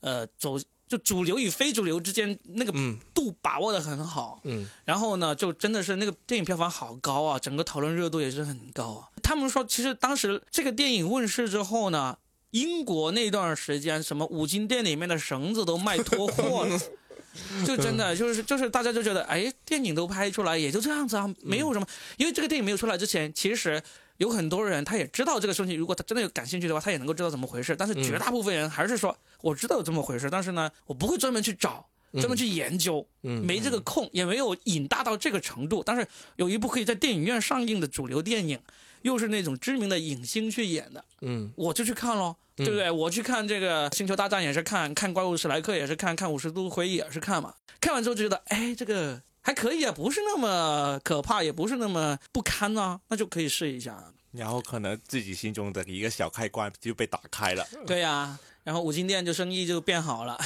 [0.00, 0.58] 呃走
[0.90, 9.08] 就主流与非主流之间那个嗯度把握的很好，嗯然后呢，就真的是那个电影票房好高啊，整个讨论热度也是很高啊。
[9.22, 12.18] 他们说，其实当时这个电影问世之后呢，
[12.50, 16.76] 英国那段时间什么五金店里面的绳子都卖脱货了。
[17.64, 21.86] 就真的就是就是大家就觉得，哎，电影都拍出来也就这样子啊，没有什么。
[22.16, 23.80] 因为这个电影没有出来之前，其实
[24.20, 27.74] 有很多人他也知道这个事情，如果他真的有感兴趣的话，他也能够知道怎么回事。
[27.74, 33.06] 但是绝大部分人还是说，我知道有这么回事，但是呢，我不会专门去找，专门去研究。
[33.22, 35.82] 嗯，没这个空，也没有瘾大到这个程度。
[35.82, 36.06] 但是
[36.36, 38.60] 有一部可以在电影院上映的主流电影，
[39.00, 42.90] 又是那种知名的影星去演的，嗯我就去看咯，对不对？
[42.90, 47.54] 我去看这个《星球大战》也是看，看《怪物史莱克》也是看，看《五十度灰》也是看嘛。
[47.80, 54.12] 看完之后就觉得，哎，这个还可以啊，不是那么可怕，也不是那么不堪啊，那就可以试一下。
[54.32, 57.66] 然后可能自己心中的一个小开关就被打开了。
[57.86, 60.38] 对呀、然后五金店就生意就变好了。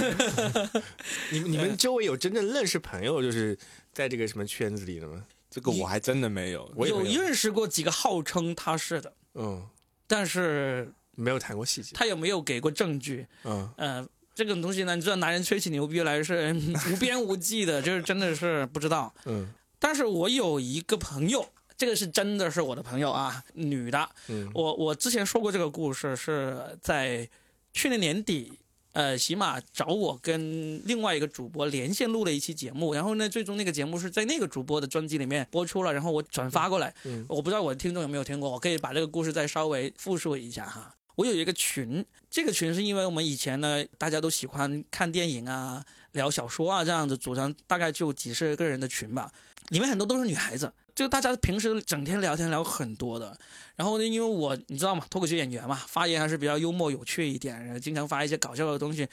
[1.32, 3.58] 你你们周围有真正认识朋友，就是
[3.94, 5.24] 在这个什么圈子里的吗？
[5.48, 6.70] 这个我还真的没有。
[6.74, 9.66] 我有有认识过几个号称他是的，嗯，
[10.06, 11.92] 但是没有谈过细节。
[11.94, 13.26] 他有没有给过证据？
[13.44, 19.12] 嗯呃，这种东西呢，你知道，男人吹起牛逼来是嗯 无边无际的，就是真的是不知道。
[19.26, 19.46] 嗯
[19.78, 21.44] 但是我有一个朋友，
[21.76, 24.08] 这个是真的是我的朋友啊，女的。
[24.28, 27.28] 嗯我我之前说过这个故事，是在
[27.72, 28.52] 去年年底，
[28.92, 36.94] 呃，喜马找我跟另外一个主播连线录了一期节目，然后呢，最终那个节目是在那个主播的专辑里面播出了，然后我转发过来。
[37.04, 40.94] 嗯我不知道我的听众有没有听过，我可以把这个故事再稍微复述一下哈。
[41.16, 49.30] 我有一个群，这个群是因为我们以前呢，大家都喜欢看电影啊、聊小说啊这样子，组成大概就几十个人的群吧，
[49.68, 53.38] 里面很多都是女孩子，就大家平时整天聊天聊很多的。
[53.76, 59.06] 然后呢，因为我你知道吗，脱口秀演员嘛，发言还是比较幽默有趣一点，经常发一些搞笑的东西，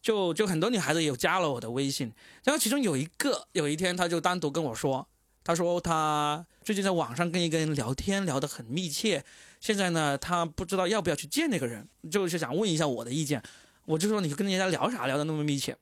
[0.00, 2.12] 就就很多女孩子有加了我的微信。
[2.44, 5.06] 然后其中有一个，有一天她就单独跟我说，
[5.44, 9.24] 她说她最近在网上跟一个人聊天，聊得很密切。
[9.62, 13.40] 现在呢，他不知道要不要去见那个人，就是想问一下我的意见。
[13.84, 15.76] 我就说你跟人家聊啥，聊的那么密切？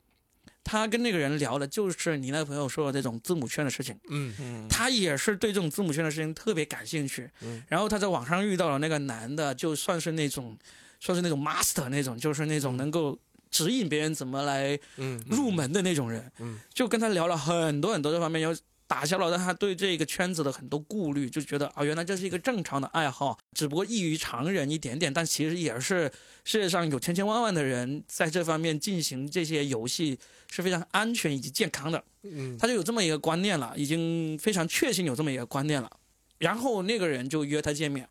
[0.63, 3.99] 他跟那个人聊的就是你那个朋友说的这种字母圈的事情。
[4.11, 7.29] 嗯嗯，他也是对这种字母圈的事情特别感兴趣。
[7.41, 10.57] 嗯然后他在网上遇到了那个男的，就算是那种，
[11.01, 13.19] 算是那种 master 那种，就是那种能够
[13.51, 16.31] 指引别人怎么来嗯入门的那种人。
[16.39, 18.55] 嗯就跟他聊了很多很多这方面，又
[18.91, 26.11] 打消了他对这个圈子的很多顾虑，就觉得啊、原来这是一个正常的爱好，只不过异于常人一点点，但其实也是
[26.43, 30.19] 世界上有千千万万的人在这方面进行这些游戏
[30.51, 32.03] 是非常安全以及健康的。
[32.25, 35.89] 嗯他就有这么一个观念了，已经非常确信有这么一个观念了。
[36.39, 38.09] 然后那个人就约他见面，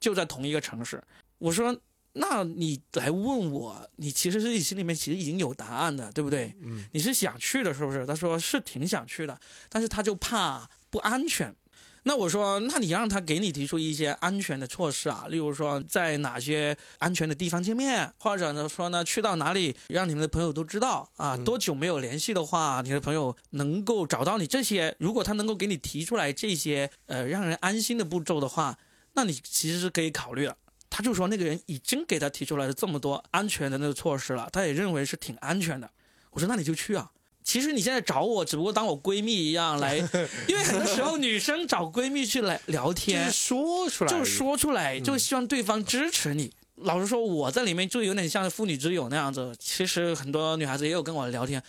[0.00, 1.02] 就在同一个城市。
[1.36, 1.78] 我说
[2.14, 6.54] ：“那你来问我，你其实是你心里面其实已经有答案的，对不对？
[6.62, 9.38] 嗯你是想去的，是不是？”他说：“是挺想去的，
[9.68, 11.54] 但是他就怕不安全。”
[12.06, 28.78] 那我说，那你让他给你提出一些安全的措施啊，例如说在哪些安全的地方见面，或者呢说呢去到哪里让你们的朋友都知道啊，多久没有联系的话，你的朋友能够找到你这些，如果他能够给你提出来这些呃让人安心的步骤的话，
[29.14, 30.54] 那你其实是可以考虑的。
[30.96, 35.90] 他就说那个人已经给他提出来了这么多安全的那个措施了，他也认为是挺安全的。
[36.30, 37.10] 我说那你就去啊。
[37.42, 39.96] 其实你现在找我，只不过当我闺蜜一样来，
[40.46, 46.52] 因为很多时候女生找闺蜜去来聊就是天，说出来，就是说出来，就希望对方支持你。
[46.76, 49.52] 老实说，我在里面就有点像妇女之友那样子。
[49.58, 51.60] 其实很多女孩子也有跟我聊天，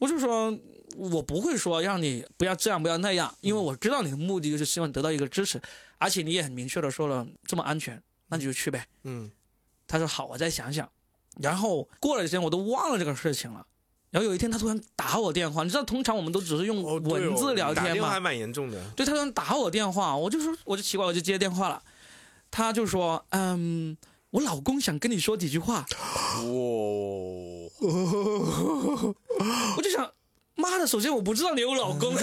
[0.00, 0.52] 我就说，
[0.96, 5.62] 我不会说让你不要这样，不要那样，因为我知道你的目的就是希望得到一个支持，
[5.98, 8.02] 而且你也很明确的说了这么安全，
[8.32, 8.86] 那你就去呗。
[9.04, 9.30] 嗯
[9.86, 10.88] 他说好，我再想想。
[11.38, 13.66] 然后过了几天，我都忘了这个事情了。
[14.10, 18.82] 然后有一天，他突然打我电话，你知道，通常我们都只是用文字聊天嘛，打电话还蛮严重的。
[18.96, 21.82] 对他突然打我电话，我就说我就奇怪，我就接电话了。
[22.50, 23.96] 他就说，嗯，
[24.30, 25.84] 我老公想跟你说几句话。
[25.84, 26.42] 哇，
[29.76, 30.10] 我就想，
[30.62, 32.14] 妈的，首先我不知道你有老公，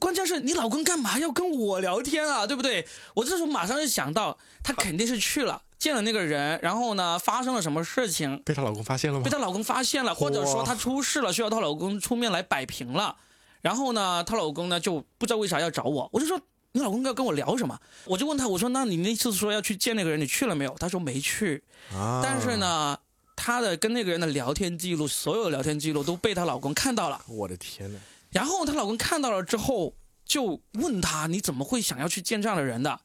[0.00, 2.84] 关键是你老公干嘛要跟我聊天啊，对不对？
[3.14, 9.30] 我这时候马上就想到，他肯定是去了见了那个人，然后呢发生了什么事情，被她老公发现了吗被？
[9.30, 13.16] 她老公发现了，或者说她出事了，需要她老公出面来摆平了。
[13.60, 16.40] 然后呢，她老公呢就不知道为啥要找我，我就说
[16.72, 17.78] 你老公要跟我聊什么？
[18.06, 20.74] 我就问他，我说那你那次说要去见那个人，你去了没有？
[20.78, 21.62] 他说没去。
[21.92, 22.96] 啊但是，呢，
[23.44, 27.20] 她的跟那个人的聊天记录，所有聊天记录都被她老公看到了。
[27.26, 27.98] 我的天呐，
[28.30, 33.00] 然后她老公看到了之后，就问她你怎么会想要去见这样的人的？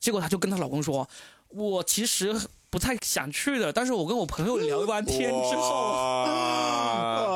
[0.00, 1.06] 结果她就跟她老公说，
[1.48, 2.34] 我其实
[2.70, 5.92] 不太想去的，但是我跟我朋友聊完天之后。
[7.12, 7.30] 啊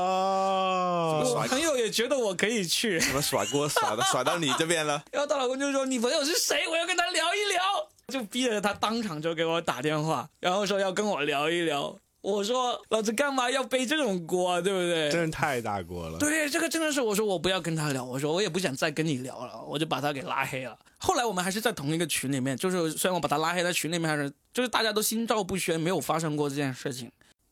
[1.29, 5.05] 我朋友也觉得我可以去，怎么甩锅甩到甩到你这边了？
[5.13, 6.67] 然后她老公就说：“你朋友是谁？
[6.67, 7.63] 我要跟他聊一聊。”
[8.09, 11.95] 就逼着他当场就给我打电话，然后说要跟我聊一聊。
[12.31, 14.61] 我说：“老子干嘛要背这种锅啊？
[14.61, 16.19] 对不对？”真的太大锅了。
[16.19, 20.79] 对，这个真的是我说我不要跟他聊，我说我也不想再跟你聊了，我就把他给拉黑了。
[20.99, 27.11] 后来我们还是在同一个群里面，就是虽然我把他拉黑在群里面，还是就是大家都心照不宣，没有发生过这件事情。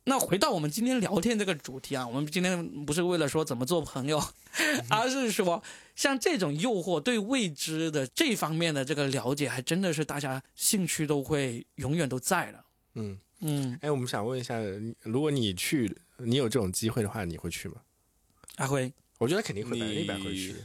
[0.08, 4.22] 那回到我们今天聊天这个主题啊，我们今天不是为了说怎么做朋友，
[4.88, 5.60] 而是说
[5.96, 12.65] 像这种诱惑对未知的这方面的这个了解，还真的是大家兴趣都会永远都在的。
[12.96, 14.58] 嗯，嗯，哎，我们想问一下，
[15.02, 17.76] 如果你去，你有这种机会的话，你会去吗？
[18.56, 20.56] 阿辉，我觉得肯定会，百分之你一百会去。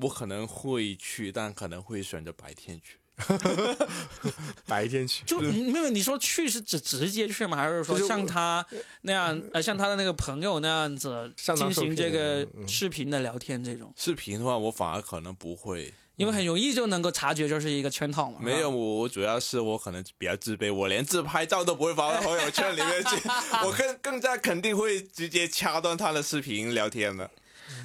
[0.00, 2.96] 我可能会去，但可能会选择白天去。
[4.66, 7.56] 白天去，就没有你说去是指直接去吗？
[7.56, 8.66] 还是说像他
[9.02, 13.92] 那样呃，像他的那个朋友那样子进行这个嗯视频的聊天这种？
[13.96, 15.94] 视频的话，我反而可能不会。
[16.16, 18.38] 因为很容易就能够察觉就是一个圈套嘛。
[18.40, 23.28] 没有，我我主要是我可能比较自卑，我连自拍照都不会发到朋友圈里面去，
[23.64, 27.30] 我更更加肯定会直接掐断他的视频聊天的。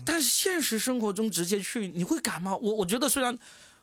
[0.06, 2.56] 但是现实生活中直接去，你会敢吗？
[2.56, 3.38] 我我觉得虽然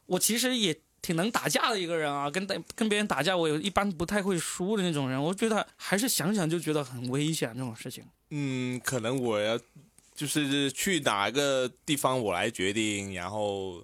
[0.06, 8.04] 我其实也挺能打架的一个人啊，跟跟别人打架，我一般不太会输的那种人，我觉得还是想想就觉得很危险这种事情。
[8.30, 9.58] 嗯，可能我要
[10.14, 13.82] 就是去哪个地方我来决定，然后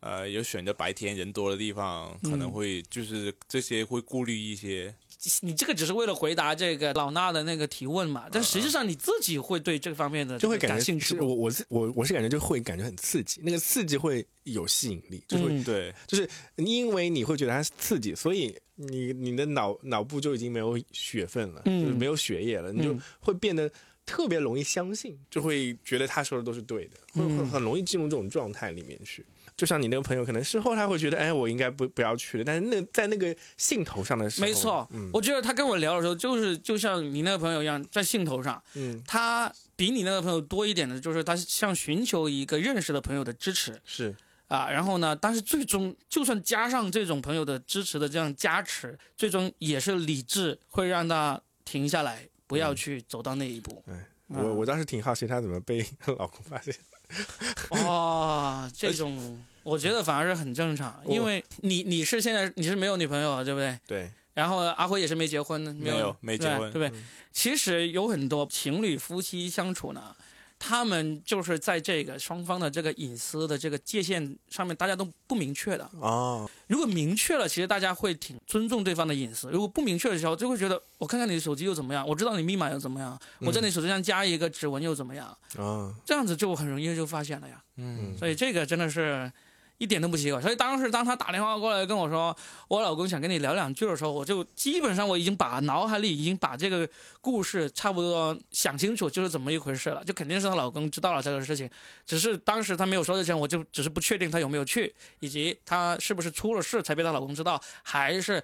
[0.00, 2.52] 呃有选择白天人多的地方，可能嗯。
[2.52, 4.94] 会就是这些会顾虑一些。
[5.40, 8.28] 你这个只是为了回答这个老衲的那个提问嘛？
[8.30, 15.64] 但实际上你自己会对这方面的就会感兴趣我我是我我是感觉就会感觉很刺激，那个刺激会有吸引力，就是会、嗯。
[15.64, 21.82] 对，就是因为你会觉得它是刺激，所以你你的脑脑部就已经没有血分了，嗯。
[21.82, 23.02] 就是没有血液了，你就嗯。
[23.18, 23.68] 会变得
[24.06, 27.50] 特别容易相信，就会觉得他说的都是对的，会会嗯。
[27.50, 29.26] 很容易进入这种状态里面去。
[29.58, 44.14] 就像你那个朋友，可能事后他会觉得，哎，我应该不不要去了，但是那在那个兴头上的时候，没错，嗯我觉得他跟我聊的时候，就是就像你那个朋友一样，在兴头上，嗯，他比你那个朋友多一点的，就是他像寻求一个认识的朋友的支持是
[44.46, 44.70] 啊。
[44.70, 53.82] 然后呢，但是最终就算加上这种朋友的支持的这样加持，最终也是理智会让他停下来，不要去走到那一步。
[54.28, 55.84] 我我当时挺好奇他怎么被
[56.18, 56.72] 老公发现，
[57.70, 63.78] 哦，这种我觉得反而是很正常，因为你你是现在你是没有女朋友对不对？
[63.86, 67.02] 对，然后阿辉也是没结婚，没没有没结婚对不对？
[67.32, 70.14] 其实有很多情侣夫妻相处呢，
[70.58, 75.84] 他们就是在这个双方的这个隐私的这个界限上面，大家都不明确的。
[76.00, 87.62] 啊，如果明确了，其实大家会挺尊重对方的隐私；如果不明确的时候，就会觉得我看看你的手机又怎么样，我知道你密码又怎么样，我在你手机上加一个指纹又怎么样，啊，这样子就很容易就发现了呀。
[87.76, 89.30] 嗯，所以这个真的是
[89.78, 90.40] 一点都不奇怪。
[90.40, 92.36] 所以当时当他打电话过来跟我说，
[92.68, 96.88] 我老公想跟你聊两句的时候，我就基本上我已经把脑海里已经把这个
[97.20, 101.70] 故事差不多想清楚就是怎么一回事了，就肯定是她老公知道了这个事情，
[102.04, 108.42] 只是当时她没有说之前，我就只是不确定她有没有去，以及她是不是出了事才被她老公知道，还是。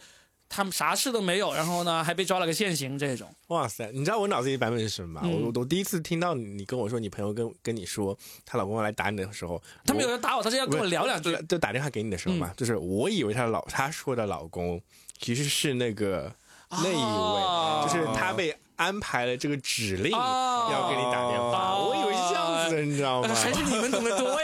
[0.49, 3.91] 他们啥事都没有，然后呢还被抓了个现行，这种哇塞！
[3.93, 5.23] 你知道我脑子里版本是什么吗？
[5.25, 8.17] 嗯我我第一次听到你跟我说你朋友跟跟你说
[8.47, 11.59] 她老公来打你的时候，他们有人打我，他是要跟我聊两句就。
[11.59, 14.81] 打电话给你的时候嘛，嗯就是我以为她老她说的老公
[15.19, 16.31] 其实是那个
[16.71, 23.35] 那一位，哦就是他被安排了这个指令哦要给你打电话，哦我以为是这样子的，你知道吗？
[23.35, 24.43] 还是你们懂得多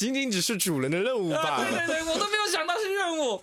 [0.00, 3.42] 仅仅只是主人的任务吧啊，对，对对，我都没有想到是任务。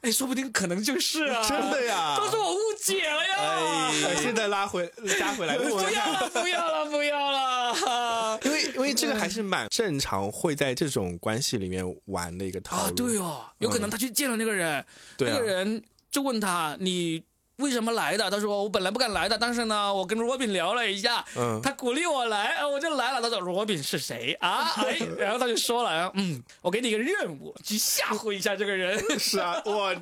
[0.00, 2.16] 哎，说不定可能就是啊，真的呀！
[2.18, 3.90] 都是我误解了呀。
[4.08, 8.38] 哎现在拉回加回来，不要了，不要了，不要了。
[8.42, 12.82] 因为因为这个还是蛮正常，会在这种关系里面玩的一个套路。
[12.82, 14.84] 啊，对哦，有可能他去见了那个人，
[15.20, 15.80] 那个人
[16.10, 17.22] 就问他你。
[17.56, 18.30] 为什么来的？
[18.30, 23.20] 他说我本来不敢来的，但是呢，我跟罗宾聊了一下，嗯他鼓励我来，呃我就来了。
[23.22, 24.72] 他说罗宾是谁啊？
[24.84, 28.98] 哎，然后他就说了，嗯，我给你一个任务，去吓唬一下这个人。
[29.18, 29.94] 是啊，哇，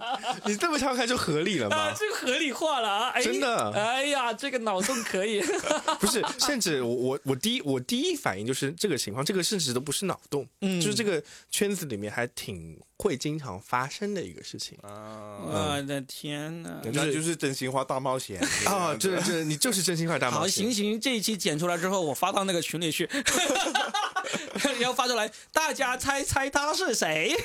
[0.44, 1.94] 你这么想看就合理了 啊，嘛？
[1.98, 3.08] 这个合理化了啊！
[3.14, 5.42] 哎、真的哎呀，这个脑洞可以。
[6.00, 16.70] 不是，甚至我我我第一我第一反应就是这个情况，这个甚至都不是脑洞，嗯就是这个圈子里面还挺会经常发生的一个事情啊，我的天哪！
[16.84, 18.94] 嗯那就是真心话大冒险 啊！
[18.94, 20.92] 这这你就是真心话大冒险好，险行。
[20.92, 23.10] 行，这一期剪出来之后，我发到那个群里去，
[24.78, 27.36] 然后发出来，大家猜猜他是谁？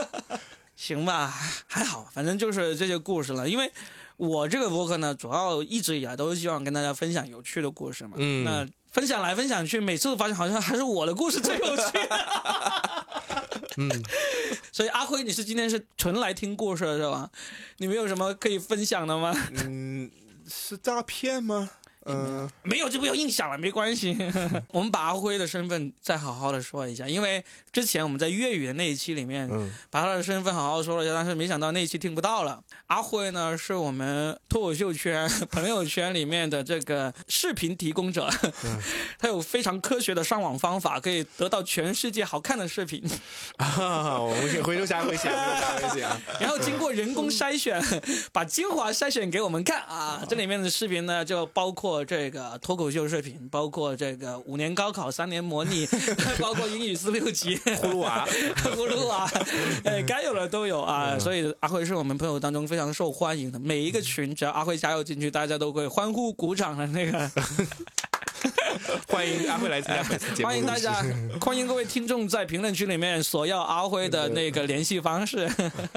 [0.74, 1.30] 行吧，
[1.66, 3.46] 还好，反正就是这些故事了。
[3.46, 3.70] 因为
[4.16, 8.14] 我这个博客呢，主要一直以来都是希望跟大家分享有趣的故事嘛。
[8.16, 11.82] 嗯那分享来分享去，每次都发现好像还是我的故事最有趣。
[13.76, 13.90] 嗯，
[14.72, 17.30] 所以阿辉，你是今天是纯来听故事的是吧？
[17.78, 19.34] 你没有什么可以分享的吗？
[19.64, 20.10] 嗯，
[20.48, 21.70] 是诈骗吗？
[22.06, 24.16] 嗯，没有就不要硬想了，没关系。
[24.72, 32.62] 我们把阿辉的身份再好好的说一下，因为之前我们在粤语的那一期里面，嗯把他的身份好好说了一下，但是没想到那一期听不到了。
[32.86, 38.28] 阿辉呢，是我们脱口秀圈、朋友圈里面的这个视频提供者，
[39.18, 43.02] 他有非常科学的上网方法，可以得到全世界好看的视频，
[43.56, 46.16] 啊，我们回头下回讲，回头下。
[46.40, 47.82] 然后经过人工筛选，
[48.32, 50.22] 把精华筛选给我们看啊。
[50.28, 55.86] 这里面的视频呢，就包括括这个脱口秀视频，包括这个五年高考、三年模拟，
[56.38, 58.26] 包括英语四六级、葫芦娃、
[58.56, 59.26] 葫芦娃，
[59.84, 61.18] 哎，该有的都有啊。
[61.18, 67.30] 所以阿辉是我们朋友当中非常受欢迎的，每一个群只要阿辉加入进去，大家都会欢呼鼓掌的那个。
[69.08, 71.02] 欢迎阿辉来参加本次节目，欢迎大家，
[71.40, 75.50] 欢迎各位听众在评论区里面索要阿辉的那个联系方式，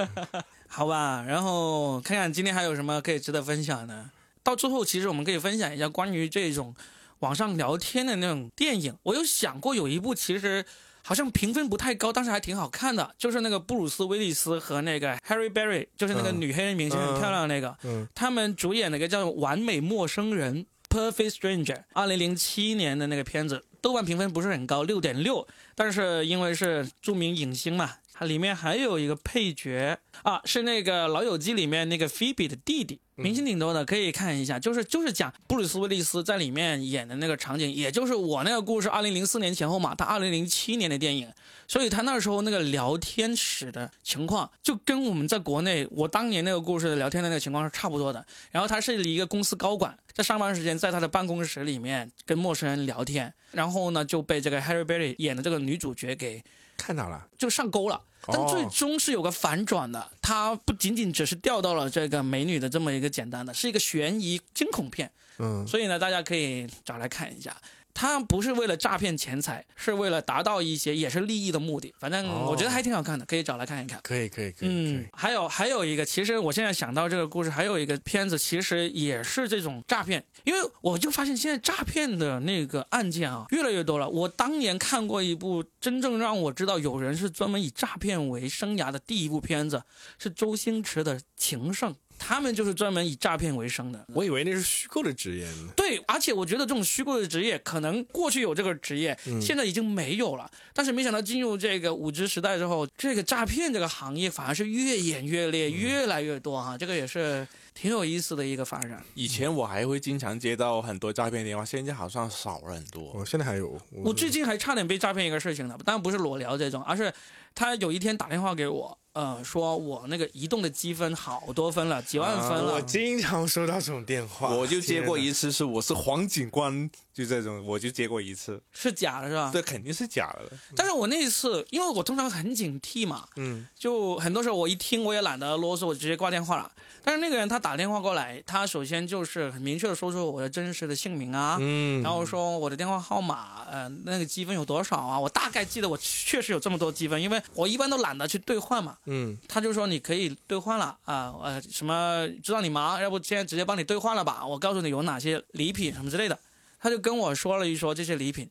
[0.66, 1.22] 好吧？
[1.28, 4.06] 然后看看今天还有什么可以值得分享的。
[4.42, 6.74] 到最后，其实我们可以分享一下关于这种
[7.20, 8.96] 网上聊天的那种电影。
[9.02, 10.64] 我有想过有一部，其实
[11.02, 20.64] 好像评分不太高，但是还挺好看的，就是那个布鲁斯威利斯和那个 Harry Berry，就是那个女黑人明星很漂亮的那个，嗯他们主演那个叫《完美陌生人》。
[20.90, 25.46] Perfect Stranger，二零零七年的那个片子，豆瓣评分不是很高，六点六。
[25.76, 34.58] 但是因为是著名影星嘛，它里面还有一个配角啊，是那个《老友记》里面那个 Phoebe 的弟弟，明星挺多的，可以看一下。
[34.58, 41.28] 就是就是讲布鲁斯威利斯在里面演的那个场景，也就是我那个故事，二零零四年前后嘛，他二零零七年的电影。
[41.68, 48.26] 所以他那时候那个聊天室的情况，就跟我们在国内我当年那个故事的聊天的那个情况是差不多的。
[48.50, 56.42] 然后他是一个公司高管，在上班时间在他的办公室里面跟陌生人聊天，然后呢就被这个 Harry Berry 演的这个女主角给
[56.80, 58.00] 看到了，就上钩了。
[58.26, 65.10] 但最终是有个反转的，它不仅仅只是钓到了这个美女的这么一个简单的，是一个悬疑惊恐片。
[65.38, 67.56] 嗯，所以呢，大家可以找来看一下。
[67.92, 71.94] 他不是为了诈骗钱财，是为了达到一些也是利益的目的。
[71.98, 74.00] 反正我觉得还挺好看的，可以找来看一看。
[74.02, 74.68] 可以可以可以。
[74.68, 80.24] 嗯，还有还有一个，其实我现在想到这个故事，还有一个片子，其实也是这种诈骗。
[80.44, 84.08] 因为我就发现现在诈骗的那个案件啊，越来越多了。
[84.08, 89.82] 我当年看过一部真正让我知道有人是专门以诈骗为生涯的第一部片子，
[90.18, 91.92] 是周星驰的《情圣》。
[92.22, 95.70] 他们就是专门以诈骗为生的，我以为那是虚构的职业呢。
[95.74, 100.48] 对，而且我觉得这种虚构的职业，可能过去有这个职业，现在已经没有了。
[100.74, 106.76] 但是没想到进入这个五 G 时代之后，这个诈骗这个行业反而是越演越烈，越来越多哈。
[106.76, 109.02] 这个也是挺有意思的一个发展。
[109.14, 113.10] 以前我还会经常接到很多诈骗电话，现在好像少了很多。
[113.14, 117.10] 我现在还有，我最近还差点被诈骗一个事情呢，当然不是裸聊这种，而是
[117.54, 118.98] 他有一天打电话给我。
[119.12, 122.74] 呃，说我那个移动的积分好多分了，几万分了。
[122.74, 129.50] 我经常收到这种电话，我就接过一次，是我是黄警官，就这种，我就接过一次，是假的，是吧？
[129.52, 130.56] 对肯定是假的。
[130.76, 136.70] 但是我那一次，因为我通常很警惕嘛，嗯，就很多时候我一听我也懒得啰嗦，我直接挂电话了。
[137.02, 145.18] 但是那个人他打电话过来，他首先就是很明确的说出我的真实的姓名啊，嗯，然后说我的电话号码，呃，那个积分有多少啊？
[145.18, 154.46] 我大概记得我确实有这么多积分，因为我一般都懒得去兑换嘛，嗯，他就说你可以兑换了啊，呃，什么知道你忙，要不现在直接帮你兑换了吧？
[154.46, 156.38] 我告诉你有哪些礼品什么之类的，
[156.78, 158.50] 他就跟我说了一说这些礼品。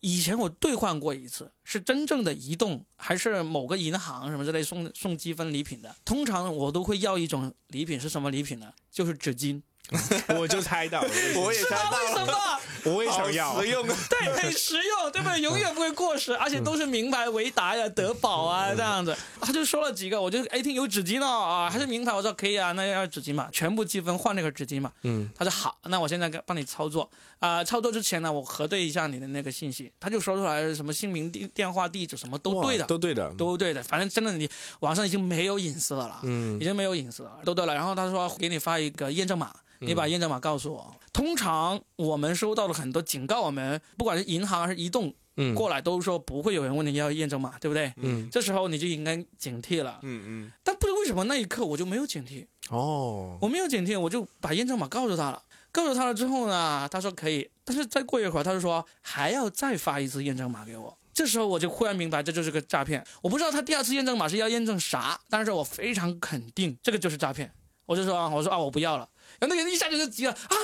[0.00, 5.96] 以前我兑换过一次，是真正的移动还是某个银行什么之类送送积分礼品的？
[6.04, 8.72] 通常我都会要一种礼品，是什么礼品呢？
[8.92, 9.60] 就是纸巾。
[10.38, 11.00] 我就猜到，
[11.36, 12.60] 我也猜到，为什么？
[12.84, 15.40] 我也想要，实用， 对，很实用，对不对？
[15.40, 19.16] 永远不会过时， 而且都是名牌，维达呀、德宝啊这样子。
[19.40, 24.92] 他就说了几个，我就哎听有纸巾哦啊，还是名牌，我说可以啊，那要纸巾嘛，全部积分换那个纸巾嘛。
[25.02, 27.08] 嗯，他说好，那我现在帮你操作
[27.40, 34.48] 啊，操作之前呢，我核对一下你的那个信息，他就说出来什么姓名、电电话、地址什么都对的，都对的，都对的，反正真的你
[34.80, 37.74] 网上已经没有隐私了啦，嗯，已经没有隐私了，都对了。
[37.74, 39.52] 然后他说给你发一个验证码。
[39.78, 40.94] 你把验证码告诉我。
[41.12, 47.92] 通常我们收到了很多警告，我们不管是银行还是移动，嗯，过来都说不会有人问你要验证码，对不对？
[47.96, 49.98] 嗯，这时候你就应该警惕了。
[50.02, 50.52] 嗯嗯。
[50.62, 52.46] 但不知道为什么那一刻我就没有警惕。
[52.70, 53.36] 哦。
[53.40, 55.42] 我没有警惕，我就把验证码告诉他了。
[55.70, 60.96] 告诉他了之后呢，他说可以，但是再过一会儿他就说还要再发一次验证码给我。
[61.12, 63.04] 这时候我就忽然明白这就是个诈骗。
[63.20, 67.52] 我不知道他第二次验证码是要验证啥，但是我非常肯定这个就是诈骗。
[67.86, 69.08] 我就说啊，我说啊，我不要了。
[69.38, 70.54] 然后那个人一下就就急了啊，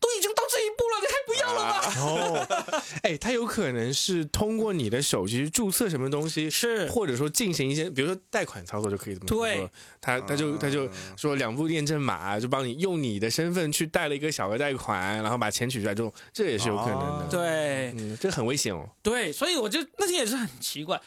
[0.00, 1.80] 都已经到这一步了，你还不要了吗？
[2.00, 9.68] 哦， 哎，他有可能是通过你的手机去注册什么东西，是或者说进行一些，比如说贷款操作就可以这么对，
[10.00, 17.26] 他他就他就说两步验证码，就帮你用你的身份去贷了一个小额贷款，然后把钱取出来，这种这也是有可能的。
[17.30, 18.88] 对，嗯，这很危险哦。
[19.02, 21.00] 对，所以我就那天也是很奇怪，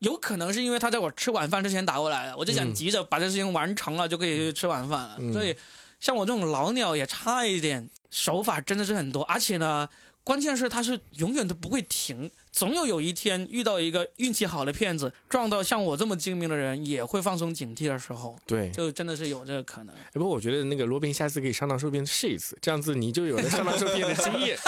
[0.00, 5.54] 有可能是因为他在我吃晚饭之前打过来的，我就想急着把这事情完成了，就可以去吃晚饭了，所以。
[6.00, 9.88] 像我这种老鸟也差一点，手法真的是很多，而且呢，
[10.24, 19.94] 关键是他是永远都不会停，总有有一天遇到一个运气好的骗子，撞到像我这么精明的人，也会放松警惕的时候，对，就真的是有这个可能。
[20.12, 24.58] 不过我觉得那个罗宾下次可以上当受骗试一次，这样子你就有了上当受骗的经验。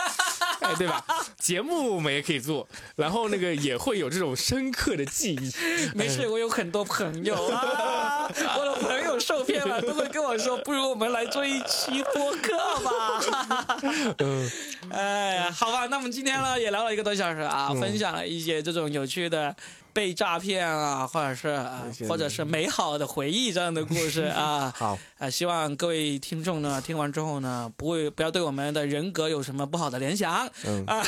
[0.63, 1.05] 哎，对吧？
[1.39, 5.51] 节目我们也可以做，然后那个也会有这种深刻的记忆。
[5.93, 14.15] 没事，我有很多朋友啊， 我的朋友受骗了，都会跟我说， 不如我们来做一期播客吧。
[14.19, 14.51] 嗯，
[14.91, 19.55] 哎，好吧，那我们今天呢也聊了一个多小时啊，分享了一些这种有趣的。
[19.95, 24.73] 被诈骗啊，或者是啊，或者是美好的回忆这样的故事啊。
[24.75, 30.49] 好啊，希望各位听众呢，听完之后呢，不会不要对我们的人格有什么不好的联想。
[30.65, 31.05] 嗯啊，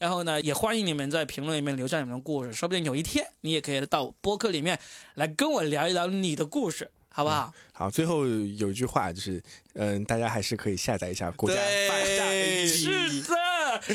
[0.00, 4.76] 然后呢，也欢迎你们在评论里面留下你们的故事，说不定有一天你也可以到播客里面
[5.14, 6.90] 来跟我聊一聊你的故事，
[7.20, 7.52] 好不好？
[7.72, 9.42] 好，最后有一句话就是，
[9.74, 11.56] 嗯，大家还是可以下载一下国家
[11.88, 12.66] 反诈 APP。
[12.66, 13.36] 是的。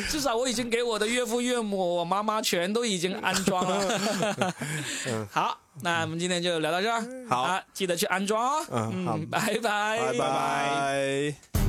[0.09, 4.53] 至少我已经给我的岳父岳母、我妈妈全都已经安装了。
[5.31, 7.03] 好，那我们今天就聊到这儿。
[7.27, 8.65] 好，记得去安装哦。
[8.71, 11.64] 嗯，好，拜拜，拜拜。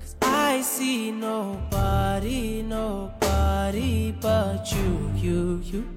[0.00, 5.88] Cause I see nobody, nobody but you, you, you.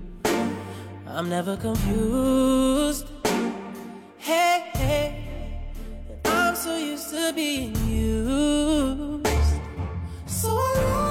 [1.08, 3.08] I'm never confused.
[4.18, 5.60] Hey, hey,
[6.24, 9.28] I'm so used to being used.
[10.26, 11.05] So I